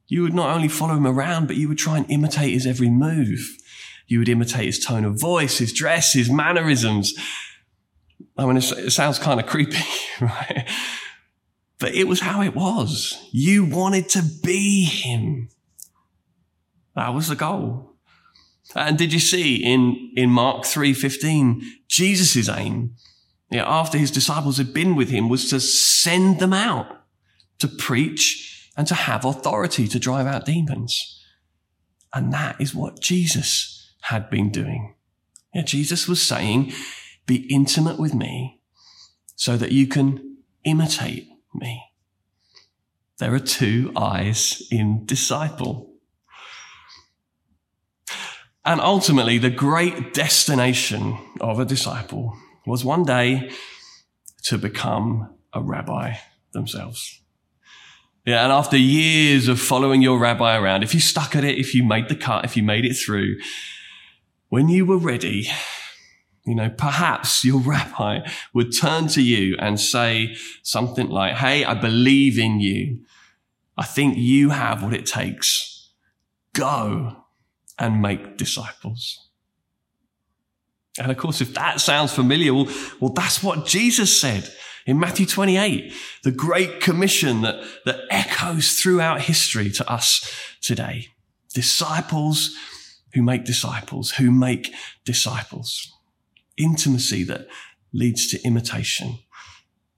You 0.07 0.23
would 0.23 0.33
not 0.33 0.57
only 0.57 0.69
follow 0.69 0.95
him 0.95 1.07
around, 1.07 1.47
but 1.47 1.57
you 1.57 1.69
would 1.69 1.77
try 1.77 1.99
and 1.99 2.11
imitate 2.11 2.55
his 2.55 2.67
every 2.67 2.89
move. 2.89 3.59
You 4.07 4.21
would 4.21 4.29
imitate 4.29 4.67
his 4.67 4.85
tone 4.85 5.05
of 5.05 5.21
voice, 5.21 5.59
his 5.59 5.73
dress, 5.73 6.13
his 6.13 6.31
mannerisms. 6.31 7.15
I 8.39 8.47
mean, 8.47 8.57
it 8.57 8.93
sounds 8.93 9.19
kind 9.19 9.41
of 9.41 9.47
creepy, 9.47 9.83
right? 10.21 10.69
But 11.79 11.95
it 11.95 12.05
was 12.05 12.21
how 12.21 12.43
it 12.43 12.55
was. 12.55 13.29
You 13.33 13.65
wanted 13.65 14.09
to 14.11 14.23
be 14.43 14.85
him. 14.85 15.49
That 16.95 17.15
was 17.15 17.29
the 17.29 17.37
goal. 17.37 17.97
And 18.75 18.97
did 18.97 19.13
you 19.13 19.21
see 19.21 19.57
in, 19.57 20.13
in 20.17 20.31
Mark 20.31 20.65
3.15, 20.65 21.63
Jesus' 21.89 22.49
aim, 22.49 22.95
yeah, 23.51 23.65
after 23.67 23.97
his 23.99 24.11
disciples 24.11 24.59
had 24.59 24.75
been 24.75 24.97
with 24.97 25.11
him, 25.11 25.29
was 25.29 25.49
to 25.51 25.61
send 25.61 26.41
them 26.41 26.53
out 26.53 27.05
to 27.59 27.69
preach 27.69 28.71
and 28.77 28.87
to 28.87 28.95
have 28.95 29.25
authority 29.25 29.87
to 29.89 29.99
drive 29.99 30.27
out 30.27 30.47
demons. 30.47 31.23
And 32.13 32.33
that 32.33 32.61
is 32.61 32.75
what 32.75 33.01
Jesus 33.01 33.76
had 34.07 34.31
been 34.31 34.51
doing. 34.51 34.95
Yeah, 35.55 35.63
Jesus 35.63 36.07
was 36.07 36.23
saying, 36.23 36.73
be 37.27 37.47
intimate 37.53 37.99
with 37.99 38.15
me 38.15 38.61
so 39.35 39.57
that 39.57 39.73
you 39.73 39.87
can 39.87 40.39
imitate 40.65 41.29
me. 41.55 41.83
There 43.19 43.35
are 43.35 43.41
two 43.41 43.93
eyes 43.97 44.63
in 44.71 45.07
disciple. 45.07 45.93
And 48.65 48.81
ultimately, 48.81 49.39
the 49.39 49.51
great 49.51 50.13
destination 50.13 51.17
of 51.41 51.59
a 51.59 51.65
disciple 51.65 52.37
was 52.67 52.85
one 52.85 53.05
day 53.05 53.51
to 54.45 54.59
become 54.59 55.35
a 55.53 55.63
rabbi. 55.63 56.15
themselves. 56.53 57.21
Yeah, 58.25 58.43
and 58.43 58.53
after 58.53 58.77
years 58.77 59.47
of 59.47 59.61
following 59.61 60.03
your 60.03 60.19
rabbi 60.19 60.57
around, 60.57 60.83
if 60.83 60.95
you 60.95 61.01
stuck 61.01 61.37
at 61.37 61.45
it, 61.45 61.59
if 61.59 61.75
you 61.75 61.85
made 61.85 62.09
the 62.09 62.17
cut, 62.17 62.45
if 62.45 62.57
you 62.57 62.65
made 62.65 62.85
it 62.85 62.95
through, 62.95 63.37
when 64.49 64.69
you 64.69 64.87
were 64.87 64.99
ready, 64.99 65.49
you 66.45 66.55
know, 66.55 66.71
perhaps 66.71 67.45
your 67.45 67.61
rabbi 67.61 68.21
would 68.55 68.77
turn 68.77 69.09
to 69.09 69.23
you 69.23 69.57
and 69.59 69.81
say 69.81 70.37
something 70.63 71.09
like, 71.09 71.35
Hey, 71.37 71.65
I 71.65 71.75
believe 71.75 72.39
in 72.39 72.61
you. 72.61 73.01
I 73.77 73.85
think 73.85 74.17
you 74.17 74.51
have 74.51 74.83
what 74.83 74.95
it 74.95 75.07
takes. 75.07 75.91
Go 76.55 77.25
and 77.79 78.01
make 78.01 78.39
disciples. 78.39 79.29
And 80.99 81.11
of 81.11 81.19
course, 81.19 81.43
if 81.43 81.53
that 81.55 81.81
sounds 81.81 82.13
familiar, 82.13 82.55
well, 82.55 82.69
well, 83.01 83.13
that's 83.13 83.43
what 83.43 83.67
Jesus 83.67 84.19
said 84.19 84.51
in 84.87 84.99
Matthew 84.99 85.27
28, 85.27 85.93
the 86.23 86.31
great 86.31 86.81
commission 86.81 87.43
that, 87.43 87.63
that 87.85 88.01
echoes 88.09 88.81
throughout 88.81 89.23
history 89.23 89.69
to 89.71 89.91
us 89.91 90.33
today. 90.63 91.09
Disciples 91.53 92.57
who 93.15 93.23
make 93.23 93.45
disciples, 93.45 94.13
who 94.13 94.31
make 94.31 94.73
disciples 95.05 95.93
intimacy 96.57 97.23
that 97.25 97.47
leads 97.93 98.29
to 98.29 98.43
imitation, 98.43 99.19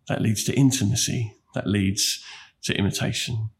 that 0.08 0.20
leads 0.20 0.44
to 0.44 0.54
intimacy, 0.54 1.34
that 1.54 1.66
leads 1.66 2.24
to 2.64 2.74
imitation. 2.74 3.50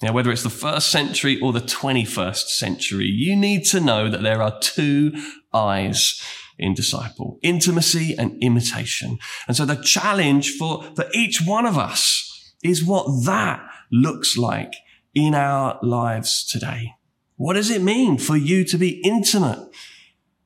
Now, 0.00 0.12
whether 0.12 0.30
it's 0.30 0.44
the 0.44 0.50
first 0.50 0.90
century 0.90 1.40
or 1.40 1.52
the 1.52 1.60
21st 1.60 2.48
century, 2.48 3.06
you 3.06 3.34
need 3.34 3.64
to 3.66 3.80
know 3.80 4.08
that 4.08 4.22
there 4.22 4.40
are 4.40 4.58
two 4.60 5.12
eyes 5.52 6.22
in 6.56 6.74
disciple, 6.74 7.38
intimacy 7.42 8.16
and 8.16 8.40
imitation. 8.42 9.18
And 9.46 9.56
so 9.56 9.64
the 9.64 9.76
challenge 9.76 10.56
for, 10.56 10.84
for 10.94 11.06
each 11.12 11.42
one 11.44 11.66
of 11.66 11.76
us 11.76 12.54
is 12.62 12.84
what 12.84 13.24
that 13.26 13.60
looks 13.90 14.36
like 14.36 14.74
in 15.14 15.34
our 15.34 15.78
lives 15.82 16.44
today. 16.44 16.92
What 17.38 17.54
does 17.54 17.70
it 17.70 17.80
mean 17.80 18.18
for 18.18 18.36
you 18.36 18.62
to 18.64 18.76
be 18.76 19.00
intimate 19.02 19.70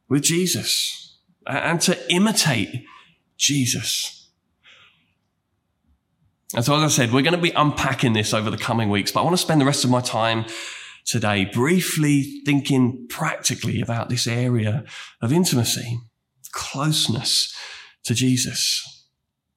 with 0.08 0.22
Jesus 0.22 1.18
and 1.46 1.80
to 1.80 1.98
imitate 2.12 2.84
Jesus. 3.38 4.30
And 6.54 6.64
so, 6.64 6.76
as 6.76 6.82
I 6.82 6.88
said, 6.88 7.12
we're 7.12 7.22
going 7.22 7.34
to 7.34 7.40
be 7.40 7.52
unpacking 7.52 8.12
this 8.12 8.34
over 8.34 8.50
the 8.50 8.58
coming 8.58 8.90
weeks, 8.90 9.10
but 9.10 9.20
I 9.20 9.24
want 9.24 9.34
to 9.34 9.42
spend 9.42 9.60
the 9.60 9.64
rest 9.64 9.84
of 9.84 9.90
my 9.90 10.02
time 10.02 10.44
today 11.06 11.46
briefly 11.46 12.42
thinking 12.44 13.06
practically 13.08 13.80
about 13.80 14.10
this 14.10 14.26
area 14.26 14.84
of 15.20 15.32
intimacy, 15.32 15.98
closeness 16.52 17.52
to 18.04 18.14
Jesus. 18.14 18.91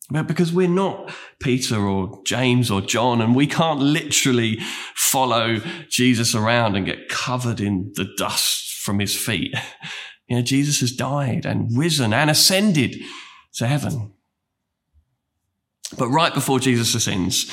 But 0.09 0.27
because 0.27 0.53
we're 0.53 0.67
not 0.67 1.11
Peter 1.39 1.77
or 1.77 2.21
James 2.25 2.69
or 2.69 2.81
John, 2.81 3.21
and 3.21 3.35
we 3.35 3.47
can't 3.47 3.79
literally 3.79 4.59
follow 4.93 5.57
Jesus 5.89 6.35
around 6.35 6.75
and 6.75 6.85
get 6.85 7.09
covered 7.09 7.59
in 7.59 7.91
the 7.95 8.07
dust 8.17 8.71
from 8.81 8.99
his 8.99 9.15
feet. 9.15 9.55
You 10.27 10.37
know, 10.37 10.41
Jesus 10.41 10.79
has 10.79 10.91
died 10.91 11.45
and 11.45 11.77
risen 11.77 12.11
and 12.11 12.31
ascended 12.31 12.95
to 13.57 13.67
heaven. 13.67 14.13
But 15.99 16.09
right 16.09 16.33
before 16.33 16.59
Jesus 16.59 16.95
ascends, 16.95 17.51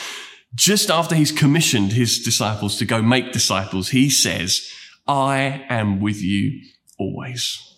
just 0.54 0.90
after 0.90 1.14
he's 1.14 1.32
commissioned 1.32 1.92
his 1.92 2.22
disciples 2.22 2.78
to 2.78 2.86
go 2.86 3.02
make 3.02 3.32
disciples, 3.32 3.90
he 3.90 4.08
says, 4.08 4.66
I 5.06 5.66
am 5.68 6.00
with 6.00 6.22
you 6.22 6.62
always. 6.98 7.71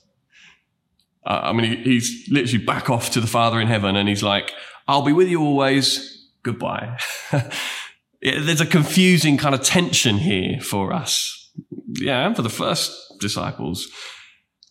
Uh, 1.26 1.40
I 1.44 1.52
mean, 1.52 1.82
he's 1.84 2.28
literally 2.30 2.64
back 2.64 2.90
off 2.90 3.10
to 3.12 3.20
the 3.20 3.26
Father 3.26 3.60
in 3.60 3.68
heaven 3.68 3.96
and 3.96 4.08
he's 4.08 4.22
like, 4.22 4.52
I'll 4.86 5.02
be 5.02 5.12
with 5.12 5.28
you 5.28 5.40
always. 5.40 6.28
Goodbye. 6.42 6.98
There's 8.22 8.60
a 8.60 8.66
confusing 8.66 9.36
kind 9.36 9.54
of 9.54 9.62
tension 9.62 10.18
here 10.18 10.60
for 10.60 10.92
us. 10.92 11.52
Yeah, 11.94 12.26
and 12.26 12.34
for 12.34 12.42
the 12.42 12.50
first 12.50 12.92
disciples 13.20 13.88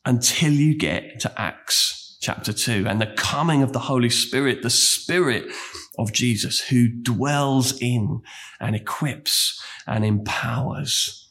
until 0.06 0.52
you 0.52 0.78
get 0.78 1.20
to 1.22 1.42
Acts 1.42 2.18
chapter 2.22 2.54
2 2.54 2.86
and 2.88 3.02
the 3.02 3.14
coming 3.18 3.62
of 3.62 3.74
the 3.74 3.80
Holy 3.80 4.10
Spirit, 4.10 4.62
the 4.62 4.70
Spirit 4.70 5.52
of 5.98 6.14
Jesus 6.14 6.60
who 6.60 6.88
dwells 6.88 7.80
in 7.82 8.22
and 8.60 8.76
equips 8.76 9.62
and 9.86 10.06
empowers. 10.06 11.23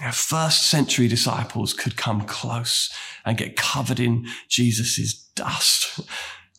Our 0.00 0.12
first 0.12 0.68
century 0.68 1.08
disciples 1.08 1.72
could 1.72 1.96
come 1.96 2.22
close 2.22 2.92
and 3.24 3.38
get 3.38 3.56
covered 3.56 3.98
in 3.98 4.26
Jesus' 4.48 5.30
dust. 5.34 6.00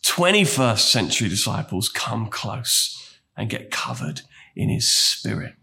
21st 0.02 0.78
century 0.78 1.28
disciples 1.28 1.88
come 1.88 2.28
close 2.28 3.18
and 3.36 3.48
get 3.48 3.70
covered 3.70 4.22
in 4.56 4.68
his 4.68 4.88
spirit. 4.88 5.54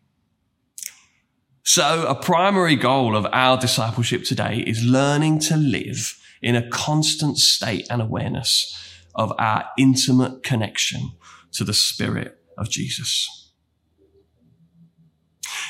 So 1.63 2.05
a 2.08 2.15
primary 2.15 2.75
goal 2.75 3.15
of 3.15 3.25
our 3.34 3.58
discipleship 3.58 4.24
today 4.24 4.63
is 4.65 4.84
learning 4.84 5.39
to 5.39 5.58
live 5.58 6.17
in 6.41 6.55
a 6.55 6.70
constant 6.70 7.38
state 7.38 7.88
and 7.89 8.01
awareness 8.01 8.72
of 9.15 9.34
our 9.39 9.65
intimate 9.77 10.44
connection 10.44 11.13
to 11.53 11.63
the 11.63 11.74
Spirit 11.74 12.38
of 12.58 12.70
Jesus. 12.70 13.44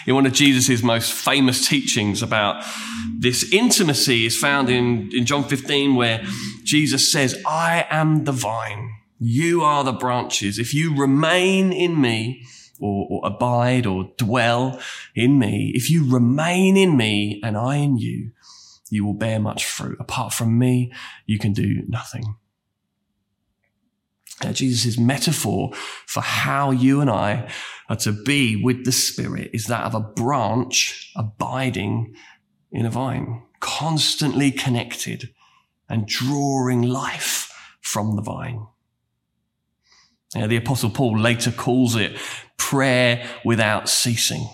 In 0.06 0.14
one 0.14 0.26
of 0.26 0.34
Jesus' 0.34 0.84
most 0.84 1.12
famous 1.12 1.68
teachings 1.68 2.22
about 2.22 2.64
this 3.18 3.52
intimacy 3.52 4.26
is 4.26 4.38
found 4.38 4.70
in, 4.70 5.10
in 5.12 5.26
John 5.26 5.44
15, 5.44 5.96
where 5.96 6.24
Jesus 6.64 7.12
says, 7.12 7.42
I 7.46 7.88
am 7.90 8.26
the 8.26 8.32
vine. 8.32 8.92
You 9.20 9.64
are 9.64 9.84
the 9.84 9.94
branches. 9.94 10.60
If 10.60 10.74
you 10.74 10.96
remain 10.96 11.74
in 11.74 12.00
me 12.00 12.46
or, 12.80 13.08
or 13.10 13.22
abide 13.26 13.86
or 13.86 14.12
dwell 14.18 14.80
in 15.16 15.40
me, 15.40 15.72
if 15.74 15.90
you 15.90 16.12
remain 16.12 16.78
in 16.78 16.96
me 16.96 17.42
and 17.44 17.58
I 17.58 17.78
in 17.78 17.98
you, 17.98 18.32
you 18.90 19.06
will 19.06 19.14
bear 19.14 19.40
much 19.40 19.66
fruit. 19.66 19.98
Apart 20.00 20.34
from 20.34 20.60
me, 20.60 20.94
you 21.26 21.40
can 21.40 21.54
do 21.54 21.84
nothing. 21.88 22.36
Now, 24.44 24.52
Jesus' 24.52 24.98
metaphor 24.98 25.72
for 26.06 26.22
how 26.22 26.72
you 26.72 27.02
and 27.02 27.10
I 27.10 27.50
are 27.90 27.96
to 27.98 28.12
be 28.12 28.62
with 28.62 28.86
the 28.86 28.92
Spirit 28.92 29.52
is 29.54 29.68
that 29.68 29.86
of 29.86 29.96
a 29.96 30.00
branch 30.00 31.12
abiding 31.16 32.16
in 32.72 32.86
a 32.86 32.90
vine, 32.90 33.44
constantly 33.60 34.52
connected 34.52 35.30
and 35.88 36.08
drawing 36.08 36.82
life 36.82 37.52
from 37.82 38.16
the 38.16 38.22
vine. 38.22 38.68
The 40.34 40.58
apostle 40.58 40.90
Paul 40.90 41.18
later 41.18 41.52
calls 41.52 41.96
it 41.96 42.18
prayer 42.58 43.26
without 43.46 43.88
ceasing. 43.88 44.50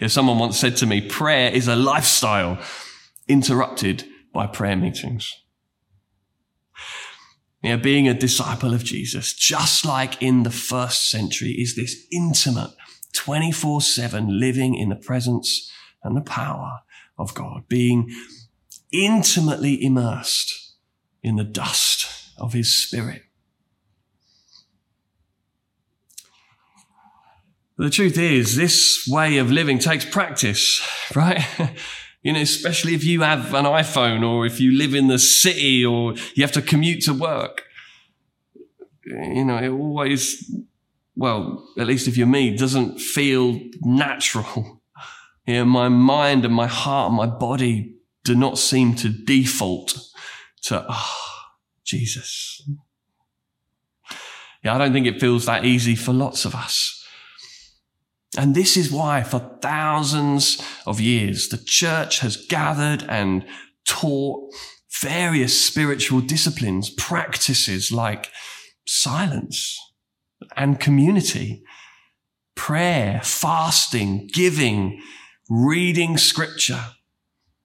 Know, 0.00 0.08
someone 0.08 0.40
once 0.40 0.58
said 0.58 0.76
to 0.78 0.86
me, 0.86 1.00
prayer 1.00 1.52
is 1.52 1.68
a 1.68 1.76
lifestyle 1.76 2.58
interrupted 3.28 4.04
by 4.34 4.48
prayer 4.48 4.74
meetings. 4.74 5.32
You 7.62 7.70
know, 7.70 7.82
being 7.82 8.08
a 8.08 8.14
disciple 8.14 8.74
of 8.74 8.82
Jesus, 8.82 9.32
just 9.32 9.84
like 9.84 10.20
in 10.20 10.42
the 10.42 10.50
first 10.50 11.08
century, 11.10 11.52
is 11.52 11.76
this 11.76 12.06
intimate 12.10 12.70
24 13.12 13.80
7 13.80 14.40
living 14.40 14.74
in 14.74 14.88
the 14.88 14.96
presence 14.96 15.70
and 16.02 16.16
the 16.16 16.22
power 16.22 16.80
of 17.18 17.34
God, 17.34 17.68
being 17.68 18.10
intimately 18.92 19.82
immersed 19.82 20.74
in 21.22 21.36
the 21.36 21.44
dust 21.44 22.32
of 22.36 22.52
his 22.52 22.82
spirit. 22.82 23.22
the 27.78 27.90
truth 27.90 28.16
is, 28.16 28.54
this 28.54 29.08
way 29.08 29.38
of 29.38 29.50
living 29.50 29.78
takes 29.78 30.04
practice, 30.04 30.80
right? 31.14 31.44
You 32.22 32.32
know, 32.32 32.40
especially 32.40 32.94
if 32.94 33.04
you 33.04 33.22
have 33.22 33.52
an 33.52 33.64
iPhone 33.64 34.26
or 34.26 34.46
if 34.46 34.60
you 34.60 34.76
live 34.76 34.94
in 34.94 35.08
the 35.08 35.18
city 35.18 35.84
or 35.84 36.14
you 36.34 36.42
have 36.42 36.52
to 36.52 36.62
commute 36.62 37.02
to 37.02 37.14
work. 37.14 37.64
You 39.04 39.44
know, 39.44 39.58
it 39.58 39.68
always, 39.68 40.54
well, 41.16 41.68
at 41.76 41.88
least 41.88 42.06
if 42.06 42.16
you're 42.16 42.26
me, 42.26 42.56
doesn't 42.56 42.98
feel 43.00 43.60
natural. 43.80 44.78
You 45.44 45.54
know, 45.54 45.64
my 45.64 45.88
mind 45.88 46.44
and 46.44 46.54
my 46.54 46.68
heart 46.68 47.08
and 47.08 47.16
my 47.16 47.26
body 47.26 47.96
do 48.22 48.36
not 48.36 48.58
seem 48.58 48.94
to 48.94 49.08
default 49.08 49.98
to, 50.66 50.86
oh, 50.88 51.42
Jesus. 51.82 52.62
Yeah, 54.62 54.76
I 54.76 54.78
don't 54.78 54.92
think 54.92 55.08
it 55.08 55.18
feels 55.18 55.46
that 55.46 55.64
easy 55.64 55.96
for 55.96 56.12
lots 56.12 56.44
of 56.44 56.54
us. 56.54 57.01
And 58.36 58.54
this 58.54 58.76
is 58.76 58.90
why 58.90 59.22
for 59.22 59.58
thousands 59.60 60.62
of 60.86 61.00
years, 61.00 61.48
the 61.48 61.58
church 61.58 62.20
has 62.20 62.36
gathered 62.46 63.04
and 63.08 63.44
taught 63.86 64.52
various 65.00 65.60
spiritual 65.60 66.20
disciplines, 66.20 66.90
practices 66.90 67.92
like 67.92 68.30
silence 68.86 69.78
and 70.56 70.80
community, 70.80 71.62
prayer, 72.54 73.20
fasting, 73.22 74.28
giving, 74.32 75.02
reading 75.48 76.16
scripture, 76.16 76.84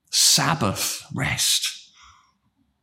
Sabbath, 0.10 1.04
rest, 1.14 1.92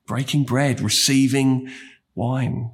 breaking 0.06 0.44
bread, 0.44 0.80
receiving 0.80 1.70
wine. 2.14 2.72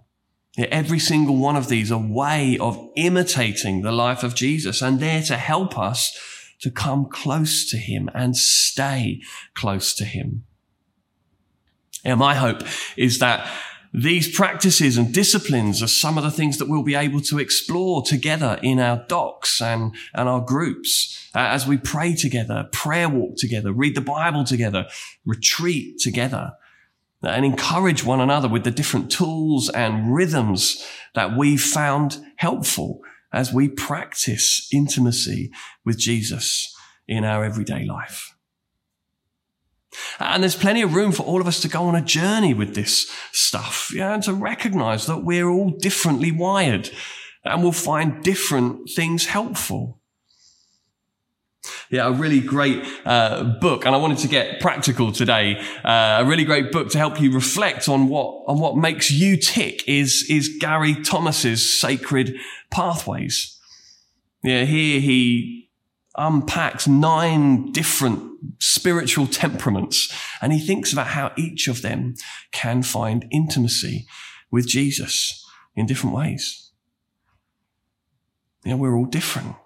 Every 0.70 0.98
single 0.98 1.36
one 1.36 1.56
of 1.56 1.68
these 1.68 1.90
a 1.90 1.98
way 1.98 2.58
of 2.58 2.90
imitating 2.96 3.82
the 3.82 3.92
life 3.92 4.22
of 4.22 4.34
Jesus 4.34 4.82
and 4.82 5.00
there 5.00 5.22
to 5.22 5.36
help 5.36 5.78
us 5.78 6.16
to 6.60 6.70
come 6.70 7.06
close 7.06 7.68
to 7.70 7.76
him 7.76 8.10
and 8.14 8.36
stay 8.36 9.20
close 9.54 9.94
to 9.94 10.04
him. 10.04 10.44
And 12.04 12.18
my 12.18 12.34
hope 12.34 12.62
is 12.96 13.18
that 13.18 13.48
these 13.92 14.32
practices 14.34 14.96
and 14.96 15.12
disciplines 15.12 15.82
are 15.82 15.88
some 15.88 16.16
of 16.16 16.22
the 16.22 16.30
things 16.30 16.58
that 16.58 16.68
we'll 16.68 16.84
be 16.84 16.94
able 16.94 17.20
to 17.22 17.40
explore 17.40 18.02
together 18.02 18.58
in 18.62 18.78
our 18.78 19.04
docs 19.08 19.60
and, 19.60 19.94
and 20.14 20.28
our 20.28 20.40
groups 20.40 21.28
uh, 21.34 21.38
as 21.40 21.66
we 21.66 21.76
pray 21.76 22.14
together, 22.14 22.68
prayer 22.72 23.08
walk 23.08 23.36
together, 23.36 23.72
read 23.72 23.96
the 23.96 24.00
Bible 24.00 24.44
together, 24.44 24.86
retreat 25.24 25.98
together 25.98 26.52
and 27.22 27.44
encourage 27.44 28.04
one 28.04 28.20
another 28.20 28.48
with 28.48 28.64
the 28.64 28.70
different 28.70 29.10
tools 29.10 29.68
and 29.68 30.14
rhythms 30.14 30.86
that 31.14 31.36
we've 31.36 31.62
found 31.62 32.24
helpful 32.36 33.00
as 33.32 33.52
we 33.52 33.68
practice 33.68 34.68
intimacy 34.72 35.50
with 35.84 35.98
Jesus 35.98 36.74
in 37.06 37.24
our 37.24 37.44
everyday 37.44 37.84
life. 37.84 38.34
And 40.18 40.42
there's 40.42 40.56
plenty 40.56 40.82
of 40.82 40.94
room 40.94 41.12
for 41.12 41.24
all 41.24 41.40
of 41.40 41.46
us 41.46 41.60
to 41.60 41.68
go 41.68 41.82
on 41.82 41.96
a 41.96 42.00
journey 42.00 42.54
with 42.54 42.74
this 42.74 43.10
stuff, 43.32 43.90
yeah, 43.94 44.14
and 44.14 44.22
to 44.24 44.32
recognize 44.32 45.06
that 45.06 45.24
we're 45.24 45.48
all 45.48 45.70
differently 45.70 46.30
wired 46.30 46.90
and 47.44 47.62
we'll 47.62 47.72
find 47.72 48.22
different 48.22 48.90
things 48.94 49.26
helpful. 49.26 49.99
Yeah, 51.90 52.06
a 52.06 52.12
really 52.12 52.40
great 52.40 52.86
uh, 53.04 53.42
book, 53.60 53.84
and 53.84 53.92
I 53.92 53.98
wanted 53.98 54.18
to 54.18 54.28
get 54.28 54.60
practical 54.60 55.10
today. 55.10 55.56
Uh, 55.84 56.18
a 56.20 56.24
really 56.24 56.44
great 56.44 56.70
book 56.70 56.88
to 56.90 56.98
help 56.98 57.20
you 57.20 57.32
reflect 57.32 57.88
on 57.88 58.06
what 58.08 58.44
on 58.46 58.60
what 58.60 58.76
makes 58.76 59.10
you 59.10 59.36
tick 59.36 59.86
is 59.88 60.24
is 60.30 60.56
Gary 60.60 60.94
Thomas's 60.94 61.80
Sacred 61.80 62.36
Pathways. 62.70 63.58
Yeah, 64.44 64.64
here 64.64 65.00
he 65.00 65.68
unpacks 66.16 66.86
nine 66.86 67.72
different 67.72 68.22
spiritual 68.60 69.26
temperaments, 69.26 70.16
and 70.40 70.52
he 70.52 70.60
thinks 70.60 70.92
about 70.92 71.08
how 71.08 71.32
each 71.36 71.66
of 71.66 71.82
them 71.82 72.14
can 72.52 72.84
find 72.84 73.26
intimacy 73.32 74.06
with 74.52 74.68
Jesus 74.68 75.44
in 75.74 75.86
different 75.86 76.14
ways. 76.14 76.70
You 78.64 78.70
know, 78.70 78.76
we're 78.76 78.96
all 78.96 79.06
different. 79.06 79.56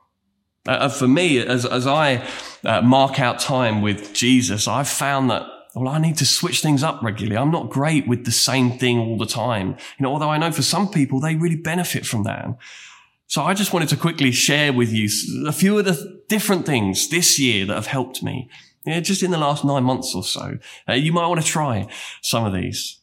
Uh, 0.66 0.88
for 0.88 1.06
me, 1.06 1.38
as, 1.38 1.66
as 1.66 1.87
I 1.87 2.26
uh, 2.64 2.80
mark 2.80 3.21
out 3.21 3.38
time 3.38 3.83
with 3.83 4.14
Jesus, 4.14 4.66
I've 4.66 4.88
found 4.88 5.30
that 5.30 5.47
well, 5.75 5.88
I 5.88 5.99
need 5.99 6.16
to 6.18 6.26
switch 6.26 6.61
things 6.61 6.85
up 6.85 7.02
regularly. 7.02 7.37
I'm 7.37 7.50
not 7.50 7.68
great 7.68 8.06
with 8.06 8.25
the 8.25 8.30
same 8.30 8.78
thing 8.78 8.99
all 8.99 9.18
the 9.18 9.26
time. 9.26 9.71
You 9.99 10.04
know, 10.04 10.12
although 10.12 10.30
I 10.30 10.38
know 10.38 10.52
for 10.52 10.62
some 10.62 10.88
people, 10.88 11.18
they 11.18 11.35
really 11.35 11.56
benefit 11.56 12.06
from 12.06 12.23
that. 12.25 12.47
So 13.26 13.42
I 13.42 13.54
just 13.54 13.73
wanted 13.73 13.88
to 13.88 13.97
quickly 13.97 14.30
share 14.30 14.73
with 14.73 14.92
you 14.92 15.09
a 15.49 15.52
few 15.52 15.76
of 15.76 15.85
the 15.85 16.23
different 16.28 16.64
things 16.64 17.09
this 17.09 17.40
year 17.40 17.66
that 17.66 17.75
have 17.75 17.88
helped 17.88 18.23
me. 18.23 18.49
Yeah, 18.87 19.00
just 19.00 19.23
in 19.23 19.33
the 19.33 19.38
last 19.38 19.64
nine 19.64 19.83
months 19.83 20.14
or 20.14 20.23
so. 20.23 20.59
Uh, 20.88 20.92
you 20.92 21.12
might 21.12 21.26
want 21.26 21.40
to 21.40 21.47
try 21.47 21.88
some 22.23 22.44
of 22.44 22.52
these. 22.52 23.00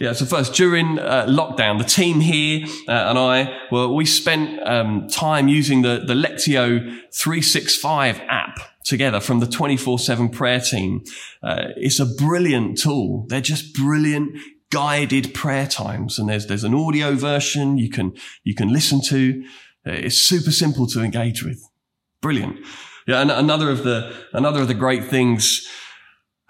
Yeah, 0.00 0.12
so 0.12 0.26
first, 0.26 0.54
during 0.54 0.98
uh, 0.98 1.26
lockdown, 1.26 1.78
the 1.78 1.84
team 1.84 2.20
here 2.20 2.66
uh, 2.86 2.92
and 2.92 3.18
I, 3.18 3.58
well, 3.70 3.94
we 3.94 4.04
spent 4.04 4.60
um, 4.66 5.08
time 5.08 5.48
using 5.48 5.82
the, 5.82 6.04
the 6.06 6.14
Lectio 6.14 6.80
365 7.12 8.20
app 8.28 8.60
together 8.84 9.20
from 9.20 9.40
the 9.40 9.46
24-7 9.46 10.32
prayer 10.32 10.60
team. 10.60 11.02
Uh, 11.42 11.68
it's 11.76 11.98
a 11.98 12.06
brilliant 12.06 12.78
tool. 12.78 13.26
They're 13.28 13.40
just 13.40 13.74
brilliant 13.74 14.38
guided 14.70 15.34
prayer 15.34 15.66
times. 15.66 16.18
And 16.18 16.28
there's, 16.28 16.46
there's 16.46 16.64
an 16.64 16.74
audio 16.74 17.14
version 17.14 17.78
you 17.78 17.90
can, 17.90 18.14
you 18.44 18.54
can 18.54 18.72
listen 18.72 19.00
to. 19.08 19.42
Uh, 19.86 19.92
it's 19.92 20.18
super 20.18 20.52
simple 20.52 20.86
to 20.88 21.02
engage 21.02 21.44
with. 21.44 21.60
Brilliant. 22.20 22.58
Yeah, 23.06 23.20
and 23.20 23.30
another 23.30 23.70
of 23.70 23.84
the, 23.84 24.14
another 24.32 24.60
of 24.60 24.68
the 24.68 24.74
great 24.74 25.06
things 25.06 25.66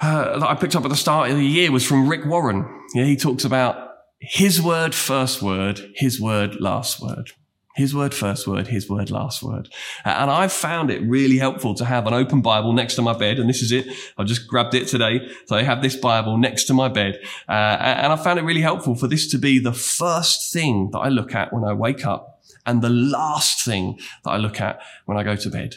uh, 0.01 0.39
that 0.39 0.49
I 0.49 0.55
picked 0.55 0.77
up 0.77 0.85
at 0.85 0.91
the 0.91 0.97
start 0.97 1.31
of 1.31 1.37
the 1.37 1.45
year 1.45 1.73
was 1.73 1.85
from 1.85 2.09
Rick 2.09 2.27
Warren. 2.27 2.78
Yeah, 2.95 3.05
he 3.05 3.17
talks 3.17 3.45
about 3.45 3.89
his 4.21 4.61
word, 4.61 4.95
first 4.95 5.43
word, 5.43 5.93
his 5.95 6.21
word, 6.21 6.61
last 6.61 7.01
word. 7.01 7.33
His 7.77 7.95
word, 7.95 8.13
first 8.13 8.49
word, 8.49 8.67
his 8.67 8.91
word, 8.91 9.09
last 9.09 9.41
word. 9.41 9.69
And 10.05 10.33
I've 10.33 10.53
found 10.53 10.91
it 10.91 11.01
really 11.03 11.39
helpful 11.39 11.77
to 11.77 11.85
have 11.85 12.09
an 12.09 12.13
open 12.13 12.41
Bible 12.41 12.73
next 12.73 12.97
to 12.97 13.03
my 13.03 13.17
bed. 13.17 13.39
And 13.39 13.49
this 13.49 13.63
is 13.63 13.71
it. 13.71 13.87
I 14.17 14.25
just 14.25 14.49
grabbed 14.49 14.75
it 14.75 14.89
today. 14.89 15.21
So 15.47 15.55
I 15.55 15.63
have 15.63 15.81
this 15.81 15.95
Bible 15.95 16.39
next 16.39 16.65
to 16.65 16.75
my 16.75 16.89
bed. 16.89 17.21
Uh, 17.49 17.53
and 17.53 18.13
I 18.13 18.17
found 18.17 18.41
it 18.41 18.43
really 18.43 18.63
helpful 18.63 18.97
for 18.97 19.07
this 19.07 19.31
to 19.31 19.39
be 19.39 19.61
the 19.61 19.73
first 19.73 20.53
thing 20.53 20.91
that 20.91 20.99
I 20.99 21.09
look 21.09 21.37
at 21.37 21.53
when 21.53 21.63
I 21.63 21.73
wake 21.73 22.05
up 22.05 22.43
and 22.67 22.83
the 22.83 22.91
last 22.91 23.65
thing 23.65 24.01
that 24.25 24.31
I 24.31 24.39
look 24.39 24.61
at 24.61 24.81
when 25.05 25.17
I 25.17 25.23
go 25.23 25.37
to 25.37 25.49
bed. 25.49 25.77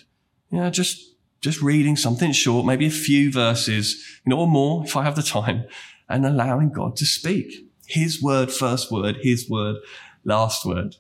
You 0.50 0.58
know, 0.58 0.69
just 0.71 1.12
just 1.41 1.62
reading 1.62 1.95
something 1.95 2.32
short, 2.32 2.65
maybe 2.65 2.86
a 2.86 2.91
few 2.91 3.32
verses, 3.32 3.95
you 4.24 4.30
know, 4.30 4.39
or 4.39 4.47
more 4.47 4.86
if 4.86 4.95
I 4.95 5.04
have 5.04 5.15
the 5.15 5.24
time, 5.24 5.65
and 6.12 6.26
allowing 6.26 6.71
God 6.71 6.95
to 6.97 7.06
speak. 7.06 7.67
His 7.88 8.21
word, 8.21 8.52
first 8.52 8.91
word, 8.91 9.17
his 9.21 9.50
word, 9.50 9.78
last 10.24 10.65
word. 10.65 10.95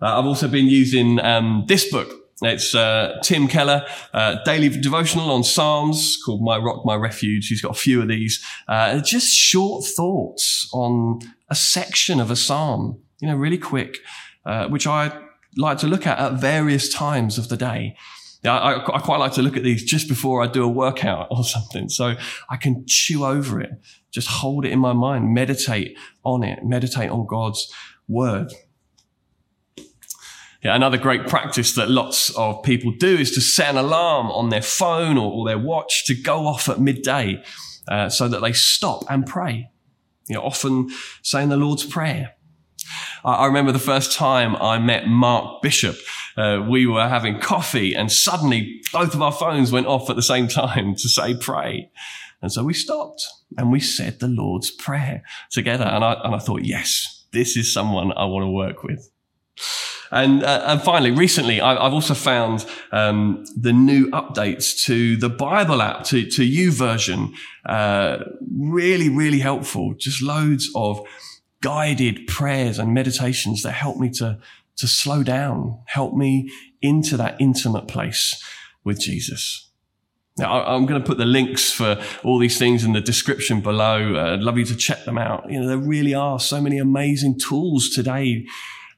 Uh, 0.00 0.18
I've 0.18 0.26
also 0.26 0.48
been 0.48 0.66
using 0.66 1.20
um, 1.20 1.64
this 1.68 1.90
book. 1.90 2.18
It's 2.42 2.74
uh, 2.74 3.18
Tim 3.22 3.46
Keller, 3.46 3.86
uh, 4.12 4.42
daily 4.44 4.68
devotional 4.68 5.30
on 5.30 5.44
Psalms 5.44 6.18
called 6.24 6.42
My 6.42 6.58
Rock, 6.58 6.84
My 6.84 6.96
Refuge. 6.96 7.46
He's 7.46 7.62
got 7.62 7.70
a 7.70 7.78
few 7.78 8.02
of 8.02 8.08
these. 8.08 8.44
Uh, 8.66 8.98
just 9.00 9.28
short 9.28 9.84
thoughts 9.84 10.68
on 10.72 11.20
a 11.48 11.54
section 11.54 12.18
of 12.18 12.32
a 12.32 12.36
psalm, 12.36 13.00
you 13.20 13.28
know, 13.28 13.36
really 13.36 13.58
quick, 13.58 13.98
uh, 14.44 14.66
which 14.66 14.88
I 14.88 15.16
like 15.56 15.78
to 15.78 15.86
look 15.86 16.04
at 16.06 16.18
at 16.18 16.32
various 16.40 16.88
times 16.88 17.38
of 17.38 17.48
the 17.48 17.56
day. 17.56 17.96
Yeah, 18.42 18.58
I, 18.58 18.96
I, 18.96 18.98
quite 18.98 19.18
like 19.18 19.32
to 19.34 19.42
look 19.42 19.56
at 19.56 19.62
these 19.62 19.84
just 19.84 20.08
before 20.08 20.42
I 20.42 20.48
do 20.48 20.64
a 20.64 20.68
workout 20.68 21.28
or 21.30 21.44
something. 21.44 21.88
So 21.88 22.16
I 22.50 22.56
can 22.56 22.84
chew 22.88 23.24
over 23.24 23.60
it, 23.60 23.70
just 24.10 24.26
hold 24.26 24.64
it 24.64 24.72
in 24.72 24.80
my 24.80 24.92
mind, 24.92 25.32
meditate 25.32 25.96
on 26.24 26.42
it, 26.42 26.64
meditate 26.64 27.08
on 27.08 27.26
God's 27.26 27.72
word. 28.08 28.52
Yeah, 30.62 30.76
another 30.76 30.98
great 30.98 31.26
practice 31.26 31.74
that 31.74 31.88
lots 31.88 32.30
of 32.36 32.62
people 32.62 32.92
do 32.98 33.16
is 33.16 33.32
to 33.32 33.40
set 33.40 33.70
an 33.70 33.76
alarm 33.76 34.28
on 34.30 34.48
their 34.48 34.62
phone 34.62 35.18
or, 35.18 35.32
or 35.32 35.46
their 35.46 35.58
watch 35.58 36.04
to 36.06 36.14
go 36.14 36.46
off 36.46 36.68
at 36.68 36.80
midday 36.80 37.42
uh, 37.88 38.08
so 38.08 38.28
that 38.28 38.40
they 38.40 38.52
stop 38.52 39.04
and 39.08 39.26
pray. 39.26 39.70
You 40.28 40.36
know, 40.36 40.42
often 40.42 40.88
saying 41.22 41.48
the 41.48 41.56
Lord's 41.56 41.84
Prayer. 41.84 42.34
I 43.24 43.46
remember 43.46 43.72
the 43.72 43.78
first 43.78 44.12
time 44.12 44.56
I 44.56 44.78
met 44.78 45.06
Mark 45.06 45.62
Bishop. 45.62 45.96
Uh, 46.36 46.64
we 46.68 46.86
were 46.86 47.08
having 47.08 47.38
coffee 47.38 47.94
and 47.94 48.10
suddenly 48.10 48.80
both 48.92 49.14
of 49.14 49.22
our 49.22 49.32
phones 49.32 49.70
went 49.70 49.86
off 49.86 50.10
at 50.10 50.16
the 50.16 50.22
same 50.22 50.48
time 50.48 50.94
to 50.94 51.08
say 51.08 51.36
pray. 51.36 51.90
And 52.40 52.52
so 52.52 52.64
we 52.64 52.74
stopped 52.74 53.24
and 53.56 53.70
we 53.70 53.80
said 53.80 54.18
the 54.18 54.28
Lord's 54.28 54.70
Prayer 54.70 55.22
together. 55.50 55.84
And 55.84 56.04
I, 56.04 56.14
and 56.24 56.34
I 56.34 56.38
thought, 56.38 56.64
yes, 56.64 57.24
this 57.32 57.56
is 57.56 57.72
someone 57.72 58.12
I 58.12 58.24
want 58.24 58.44
to 58.44 58.50
work 58.50 58.82
with. 58.82 59.08
And, 60.10 60.44
uh, 60.44 60.64
and 60.66 60.82
finally, 60.82 61.10
recently, 61.10 61.62
I, 61.62 61.82
have 61.82 61.94
also 61.94 62.12
found 62.12 62.66
um, 62.92 63.46
the 63.56 63.72
new 63.72 64.10
updates 64.10 64.84
to 64.84 65.16
the 65.16 65.30
Bible 65.30 65.80
app, 65.80 66.04
to, 66.04 66.28
to 66.28 66.42
YouVersion, 66.42 67.32
uh, 67.64 68.18
really, 68.54 69.08
really 69.08 69.38
helpful. 69.38 69.94
Just 69.94 70.22
loads 70.22 70.70
of 70.74 71.00
guided 71.62 72.26
prayers 72.26 72.78
and 72.78 72.92
meditations 72.92 73.62
that 73.62 73.72
help 73.72 73.96
me 73.96 74.10
to, 74.10 74.38
to 74.76 74.86
slow 74.86 75.22
down, 75.22 75.80
help 75.86 76.14
me 76.14 76.50
into 76.82 77.16
that 77.16 77.36
intimate 77.40 77.88
place 77.88 78.42
with 78.84 79.00
Jesus. 79.00 79.70
Now, 80.38 80.64
I'm 80.64 80.86
going 80.86 81.00
to 81.00 81.06
put 81.06 81.18
the 81.18 81.26
links 81.26 81.70
for 81.72 82.02
all 82.24 82.38
these 82.38 82.58
things 82.58 82.84
in 82.84 82.94
the 82.94 83.00
description 83.00 83.60
below. 83.60 84.16
Uh, 84.16 84.32
I'd 84.32 84.40
love 84.40 84.56
you 84.56 84.64
to 84.64 84.76
check 84.76 85.04
them 85.04 85.18
out. 85.18 85.50
You 85.50 85.60
know, 85.60 85.68
there 85.68 85.78
really 85.78 86.14
are 86.14 86.40
so 86.40 86.60
many 86.60 86.78
amazing 86.78 87.38
tools 87.38 87.90
today 87.90 88.46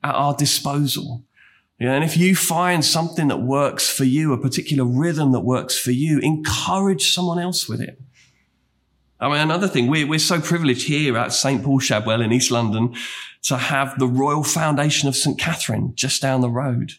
at 0.03 0.15
our 0.15 0.35
disposal. 0.35 1.25
And 1.81 2.05
if 2.05 2.17
you 2.17 2.37
find 2.37 2.85
something 2.85 3.29
that 3.29 3.39
works 3.39 3.91
for 3.91 4.05
you, 4.05 4.33
a 4.33 4.41
particular 4.41 4.85
rhythm 4.85 5.33
that 5.33 5.41
works 5.41 5.77
for 5.77 5.91
you, 5.91 6.21
encourage 6.21 7.13
someone 7.13 7.41
else 7.41 7.69
with 7.69 7.81
it. 7.81 8.01
I 9.25 9.29
mean, 9.29 9.41
another 9.41 9.69
thing, 9.69 9.87
we're, 9.87 10.07
we're 10.07 10.19
so 10.19 10.39
privileged 10.39 10.87
here 10.87 11.17
at 11.17 11.33
St. 11.33 11.65
Paul 11.65 11.79
Shadwell 11.79 12.21
in 12.21 12.31
East 12.31 12.51
London 12.51 12.95
to 13.45 13.57
have 13.57 13.99
the 13.99 14.07
Royal 14.07 14.45
Foundation 14.45 15.09
of 15.09 15.17
St. 15.17 15.39
Catherine 15.39 15.93
just 15.95 16.21
down 16.21 16.43
the 16.43 16.51
road. 16.51 16.93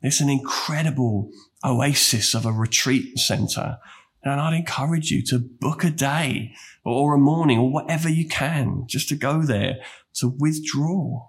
It's 0.00 0.22
an 0.22 0.30
incredible 0.30 1.30
oasis 1.62 2.34
of 2.34 2.46
a 2.46 2.52
retreat 2.52 3.18
centre. 3.18 3.76
And 4.22 4.40
I'd 4.40 4.56
encourage 4.56 5.10
you 5.10 5.22
to 5.26 5.38
book 5.38 5.84
a 5.84 5.90
day 5.90 6.54
or 6.86 7.14
a 7.14 7.18
morning 7.18 7.58
or 7.58 7.70
whatever 7.70 8.08
you 8.08 8.26
can 8.26 8.84
just 8.86 9.10
to 9.10 9.14
go 9.14 9.42
there 9.42 9.76
to 10.14 10.28
withdraw. 10.38 11.28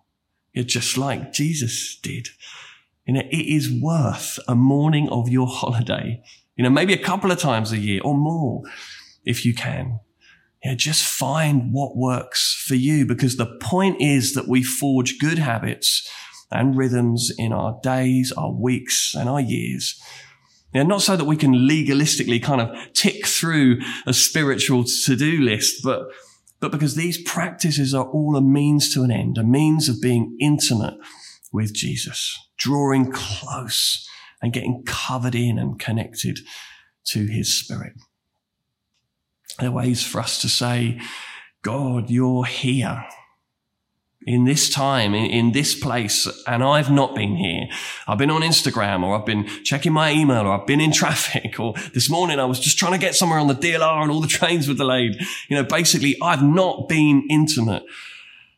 You're 0.53 0.63
just 0.63 0.97
like 0.97 1.33
Jesus 1.33 1.99
did. 2.01 2.29
You 3.05 3.15
know, 3.15 3.23
it 3.29 3.45
is 3.45 3.69
worth 3.69 4.39
a 4.47 4.55
morning 4.55 5.09
of 5.09 5.27
your 5.27 5.47
holiday, 5.47 6.23
you 6.55 6.63
know, 6.63 6.69
maybe 6.69 6.93
a 6.93 6.97
couple 6.97 7.29
of 7.29 7.39
times 7.39 7.73
a 7.73 7.77
year 7.77 7.99
or 8.05 8.15
more 8.15 8.63
if 9.25 9.45
you 9.45 9.53
can 9.53 9.99
Yeah, 10.63 10.75
just 10.75 11.03
find 11.03 11.71
what 11.71 11.95
works 11.95 12.63
for 12.67 12.75
you 12.75 13.05
because 13.05 13.37
the 13.37 13.57
point 13.61 14.01
is 14.01 14.33
that 14.33 14.47
we 14.47 14.61
forge 14.61 15.17
good 15.19 15.37
habits 15.37 16.07
and 16.51 16.75
rhythms 16.75 17.31
in 17.37 17.53
our 17.53 17.79
days, 17.81 18.33
our 18.35 18.51
weeks, 18.51 19.13
and 19.15 19.29
our 19.29 19.39
years. 19.39 19.99
Yeah, 20.73 20.83
not 20.83 21.01
so 21.01 21.15
that 21.15 21.25
we 21.25 21.37
can 21.37 21.53
legalistically 21.53 22.43
kind 22.43 22.61
of 22.61 22.93
tick 22.93 23.25
through 23.25 23.79
a 24.05 24.13
spiritual 24.13 24.83
to-do 24.83 25.39
list, 25.39 25.81
but, 25.83 26.03
but 26.59 26.71
because 26.71 26.95
these 26.95 27.21
practices 27.23 27.93
are 27.93 28.05
all 28.05 28.35
a 28.35 28.41
means 28.41 28.93
to 28.93 29.03
an 29.03 29.11
end, 29.11 29.37
a 29.37 29.43
means 29.43 29.89
of 29.89 30.01
being 30.01 30.35
intimate 30.39 30.95
with 31.51 31.73
Jesus, 31.73 32.37
drawing 32.57 33.11
close 33.11 34.05
and 34.41 34.53
getting 34.53 34.83
covered 34.85 35.35
in 35.35 35.57
and 35.57 35.79
connected 35.79 36.39
to 37.07 37.25
his 37.25 37.57
spirit. 37.57 37.93
There 39.59 39.69
are 39.69 39.73
ways 39.73 40.03
for 40.03 40.21
us 40.21 40.41
to 40.41 40.49
say, 40.49 40.99
God, 41.61 42.09
you're 42.09 42.45
here 42.45 43.05
in 44.25 44.45
this 44.45 44.69
time, 44.69 45.13
in, 45.13 45.29
in, 45.29 45.51
this 45.51 45.77
place, 45.77 46.27
and 46.45 46.63
I've 46.63 46.91
not 46.91 47.15
been 47.15 47.35
here. 47.35 47.67
I've 48.07 48.17
been 48.17 48.29
on 48.29 48.41
Instagram 48.41 49.03
or 49.03 49.17
I've 49.17 49.25
been 49.25 49.47
checking 49.63 49.93
my 49.93 50.11
email 50.11 50.41
or 50.41 50.59
I've 50.59 50.67
been 50.67 50.81
in 50.81 50.91
traffic 51.01 51.59
or 51.59 51.73
this 51.93 52.09
morning 52.09 52.39
I 52.39 52.45
was 52.45 52.59
just 52.59 52.77
trying 52.77 52.93
to 52.93 52.97
get 52.97 53.15
somewhere 53.15 53.39
on 53.39 53.47
the 53.47 53.55
DLR 53.55 54.01
and 54.01 54.11
all 54.11 54.21
the 54.21 54.27
trains 54.39 54.67
were 54.67 54.73
delayed. 54.73 55.15
You 55.49 55.57
know, 55.57 55.63
basically 55.63 56.15
I've 56.21 56.43
not 56.43 56.87
been 56.87 57.25
intimate 57.29 57.83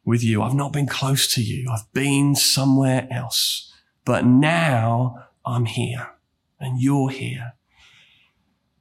with 0.04 0.24
you. 0.24 0.42
I've 0.42 0.56
not 0.56 0.74
been 0.74 0.88
close 0.88 1.32
to 1.36 1.42
you. 1.42 1.70
I've 1.72 1.92
been 1.94 2.36
somewhere 2.36 3.08
else, 3.12 3.72
but 4.04 4.26
now 4.26 5.28
I'm 5.46 5.66
here 5.66 6.10
and 6.60 6.82
you're 6.82 7.10
here. 7.10 7.54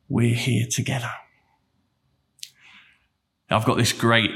We're 0.09 0.35
here 0.35 0.67
together. 0.69 1.13
I've 3.51 3.65
got 3.65 3.77
this 3.77 3.93
great 3.93 4.31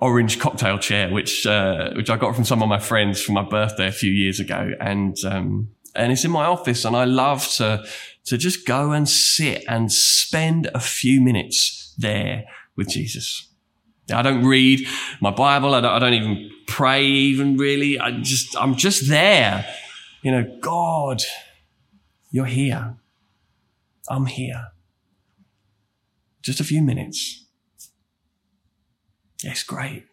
orange 0.00 0.38
cocktail 0.38 0.78
chair, 0.78 1.10
which 1.10 1.46
uh, 1.46 1.92
which 1.94 2.10
I 2.10 2.16
got 2.16 2.34
from 2.34 2.44
some 2.44 2.62
of 2.62 2.68
my 2.68 2.78
friends 2.78 3.20
for 3.20 3.32
my 3.32 3.42
birthday 3.42 3.88
a 3.88 3.92
few 3.92 4.10
years 4.10 4.40
ago, 4.40 4.72
and 4.80 5.16
um, 5.24 5.68
and 5.94 6.12
it's 6.12 6.24
in 6.24 6.30
my 6.30 6.44
office, 6.44 6.84
and 6.84 6.96
I 6.96 7.04
love 7.04 7.46
to 7.56 7.84
to 8.26 8.38
just 8.38 8.66
go 8.66 8.92
and 8.92 9.08
sit 9.08 9.64
and 9.68 9.92
spend 9.92 10.70
a 10.74 10.80
few 10.80 11.20
minutes 11.20 11.94
there 11.98 12.44
with 12.76 12.88
Jesus. 12.88 13.48
I 14.12 14.22
don't 14.22 14.44
read 14.44 14.86
my 15.20 15.30
Bible. 15.30 15.74
I 15.74 15.82
don't, 15.82 15.92
I 15.92 15.98
don't 15.98 16.14
even 16.14 16.50
pray, 16.66 17.04
even 17.04 17.58
really. 17.58 17.98
I 17.98 18.12
just 18.20 18.56
I'm 18.56 18.74
just 18.76 19.08
there. 19.08 19.66
You 20.22 20.32
know, 20.32 20.58
God, 20.60 21.22
you're 22.30 22.46
here. 22.46 22.96
I'm 24.08 24.26
here. 24.26 24.68
Just 26.40 26.60
a 26.60 26.64
few 26.64 26.82
minutes 26.82 27.47
it's 29.42 29.62
great. 29.62 30.04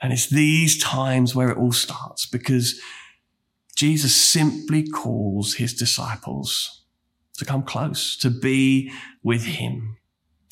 And 0.00 0.12
it's 0.12 0.28
these 0.28 0.78
times 0.78 1.34
where 1.34 1.50
it 1.50 1.58
all 1.58 1.72
starts 1.72 2.26
because 2.26 2.80
Jesus 3.76 4.14
simply 4.14 4.86
calls 4.88 5.54
his 5.54 5.74
disciples 5.74 6.84
to 7.38 7.44
come 7.44 7.62
close, 7.62 8.16
to 8.18 8.30
be 8.30 8.92
with 9.22 9.44
him. 9.44 9.96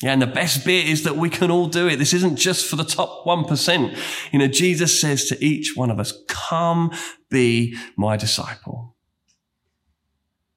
Yeah, 0.01 0.13
and 0.13 0.21
the 0.21 0.27
best 0.27 0.65
bit 0.65 0.87
is 0.87 1.03
that 1.03 1.17
we 1.17 1.29
can 1.29 1.51
all 1.51 1.67
do 1.67 1.87
it. 1.87 1.97
This 1.97 2.13
isn't 2.13 2.37
just 2.37 2.67
for 2.67 2.77
the 2.77 2.85
top 2.85 3.25
1%. 3.25 3.97
You 4.31 4.39
know, 4.39 4.47
Jesus 4.47 4.99
says 4.99 5.25
to 5.25 5.43
each 5.43 5.75
one 5.75 5.91
of 5.91 5.99
us, 5.99 6.13
come 6.27 6.91
be 7.29 7.75
my 7.97 8.15
disciple. 8.15 8.88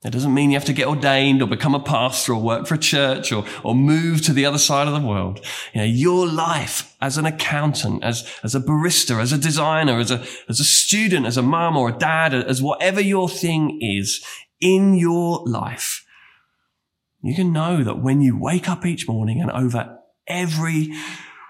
It 0.04 0.10
doesn't 0.10 0.34
mean 0.34 0.50
you 0.50 0.56
have 0.56 0.64
to 0.64 0.72
get 0.72 0.88
ordained 0.88 1.42
or 1.42 1.46
become 1.46 1.76
a 1.76 1.80
pastor 1.80 2.32
or 2.32 2.42
work 2.42 2.66
for 2.66 2.74
a 2.74 2.78
church 2.78 3.30
or, 3.30 3.44
or 3.62 3.74
move 3.76 4.22
to 4.22 4.32
the 4.32 4.44
other 4.44 4.58
side 4.58 4.88
of 4.88 5.00
the 5.00 5.06
world. 5.06 5.44
You 5.72 5.80
know, 5.80 5.86
your 5.86 6.26
life 6.26 6.96
as 7.00 7.18
an 7.18 7.26
accountant, 7.26 8.02
as, 8.02 8.28
as 8.42 8.56
a 8.56 8.60
barista, 8.60 9.20
as 9.20 9.32
a 9.32 9.38
designer, 9.38 10.00
as 10.00 10.10
a, 10.10 10.24
as 10.48 10.58
a 10.58 10.64
student, 10.64 11.26
as 11.26 11.36
a 11.36 11.42
mom 11.42 11.76
or 11.76 11.88
a 11.88 11.96
dad, 11.96 12.34
as 12.34 12.60
whatever 12.60 13.00
your 13.00 13.28
thing 13.28 13.78
is 13.80 14.24
in 14.60 14.94
your 14.94 15.44
life, 15.46 16.04
you 17.22 17.36
can 17.36 17.52
know 17.52 17.84
that 17.84 18.02
when 18.02 18.20
you 18.20 18.36
wake 18.36 18.68
up 18.68 18.84
each 18.84 19.06
morning 19.06 19.40
and 19.40 19.52
over 19.52 19.98
every 20.26 20.92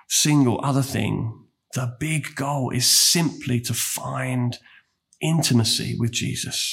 single 0.09 0.61
other 0.63 0.83
thing, 0.83 1.47
the 1.73 1.97
big 1.99 2.35
goal 2.35 2.69
is 2.69 2.87
simply 2.87 3.61
to 3.63 3.73
find 3.73 4.59
intimacy 5.23 5.97
with 5.99 6.11
Jesus. 6.11 6.71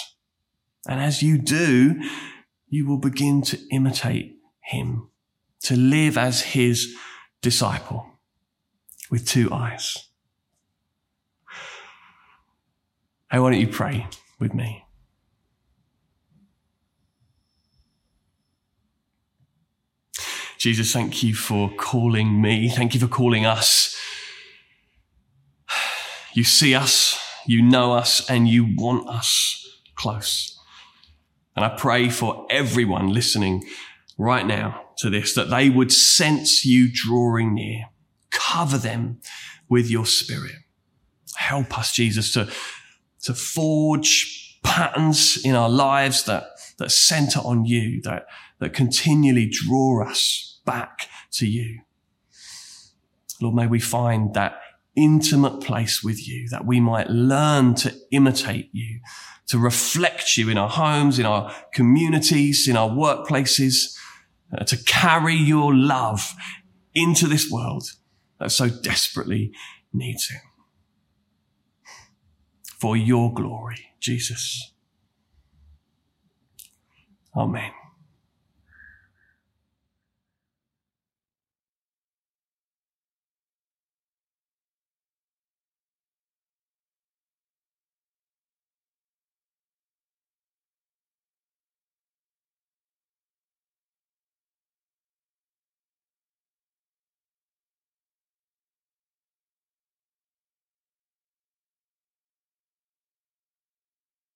And 0.90 1.00
as 1.00 1.22
you 1.22 1.38
do, 1.38 2.02
you 2.68 2.88
will 2.88 2.98
begin 2.98 3.44
to 3.44 3.60
imitate 3.72 4.38
him, 4.64 5.12
to 5.62 5.76
live 5.76 6.18
as 6.18 6.42
his 6.42 6.96
disciple 7.44 8.08
with 9.12 9.28
two 9.28 9.54
eyes. 9.54 10.10
Hey, 13.32 13.38
why 13.38 13.52
don't 13.52 13.60
you 13.60 13.68
pray 13.68 14.08
with 14.40 14.56
me? 14.56 14.84
Jesus, 20.58 20.92
thank 20.92 21.22
you 21.22 21.36
for 21.36 21.70
calling 21.78 22.42
me. 22.42 22.68
Thank 22.68 22.96
you 22.96 23.00
for 23.00 23.08
calling 23.08 23.46
us. 23.46 23.96
You 26.34 26.44
see 26.44 26.74
us, 26.74 27.16
you 27.46 27.62
know 27.62 27.94
us, 27.94 28.28
and 28.28 28.48
you 28.48 28.76
want 28.76 29.08
us 29.08 29.82
close. 29.96 30.59
And 31.60 31.66
I 31.66 31.76
pray 31.76 32.08
for 32.08 32.48
everyone 32.50 33.10
listening 33.10 33.66
right 34.18 34.46
now 34.46 34.82
to 35.00 35.10
this 35.10 35.36
that 35.36 35.50
they 35.50 35.70
would 35.70 35.92
sense 35.92 36.64
you 36.64 36.88
drawing 36.90 37.54
near. 37.54 37.88
Cover 38.32 38.78
them 38.78 39.20
with 39.68 39.92
your 39.92 40.06
spirit. 40.06 40.56
Help 41.36 41.78
us, 41.78 41.92
Jesus, 41.92 42.32
to, 42.32 42.50
to 43.24 43.34
forge 43.34 44.58
patterns 44.64 45.38
in 45.44 45.54
our 45.54 45.68
lives 45.68 46.24
that, 46.24 46.46
that 46.78 46.92
center 46.92 47.42
on 47.42 47.66
you, 47.66 48.02
that, 48.04 48.28
that 48.60 48.72
continually 48.72 49.52
draw 49.52 50.08
us 50.08 50.62
back 50.66 51.10
to 51.32 51.46
you. 51.46 51.82
Lord, 53.42 53.56
may 53.56 53.68
we 53.68 53.82
find 53.82 54.34
that 54.34 54.62
intimate 54.96 55.60
place 55.60 56.02
with 56.02 56.26
you, 56.26 56.48
that 56.52 56.66
we 56.66 56.80
might 56.80 57.10
learn 57.10 57.76
to 57.76 57.94
imitate 58.12 58.70
you, 58.72 59.02
to 59.50 59.58
reflect 59.58 60.38
you 60.38 60.50
in 60.50 60.58
our 60.58 60.70
homes, 60.70 61.20
in 61.20 61.26
our 61.26 61.54
communities, 61.74 62.68
in 62.68 62.78
our 62.78 62.90
workplaces, 62.90 63.98
uh, 64.56 64.64
to 64.64 64.78
carry 64.78 65.36
your 65.36 65.76
love 65.76 66.34
into 66.94 67.28
this 67.28 67.50
world 67.52 67.84
that 68.40 68.52
so 68.52 68.70
desperately 68.70 69.52
needs 69.92 70.30
it. 70.32 70.42
For 72.80 72.96
your 72.96 73.34
glory, 73.34 73.88
Jesus. 74.00 74.72
Amen. 77.36 77.72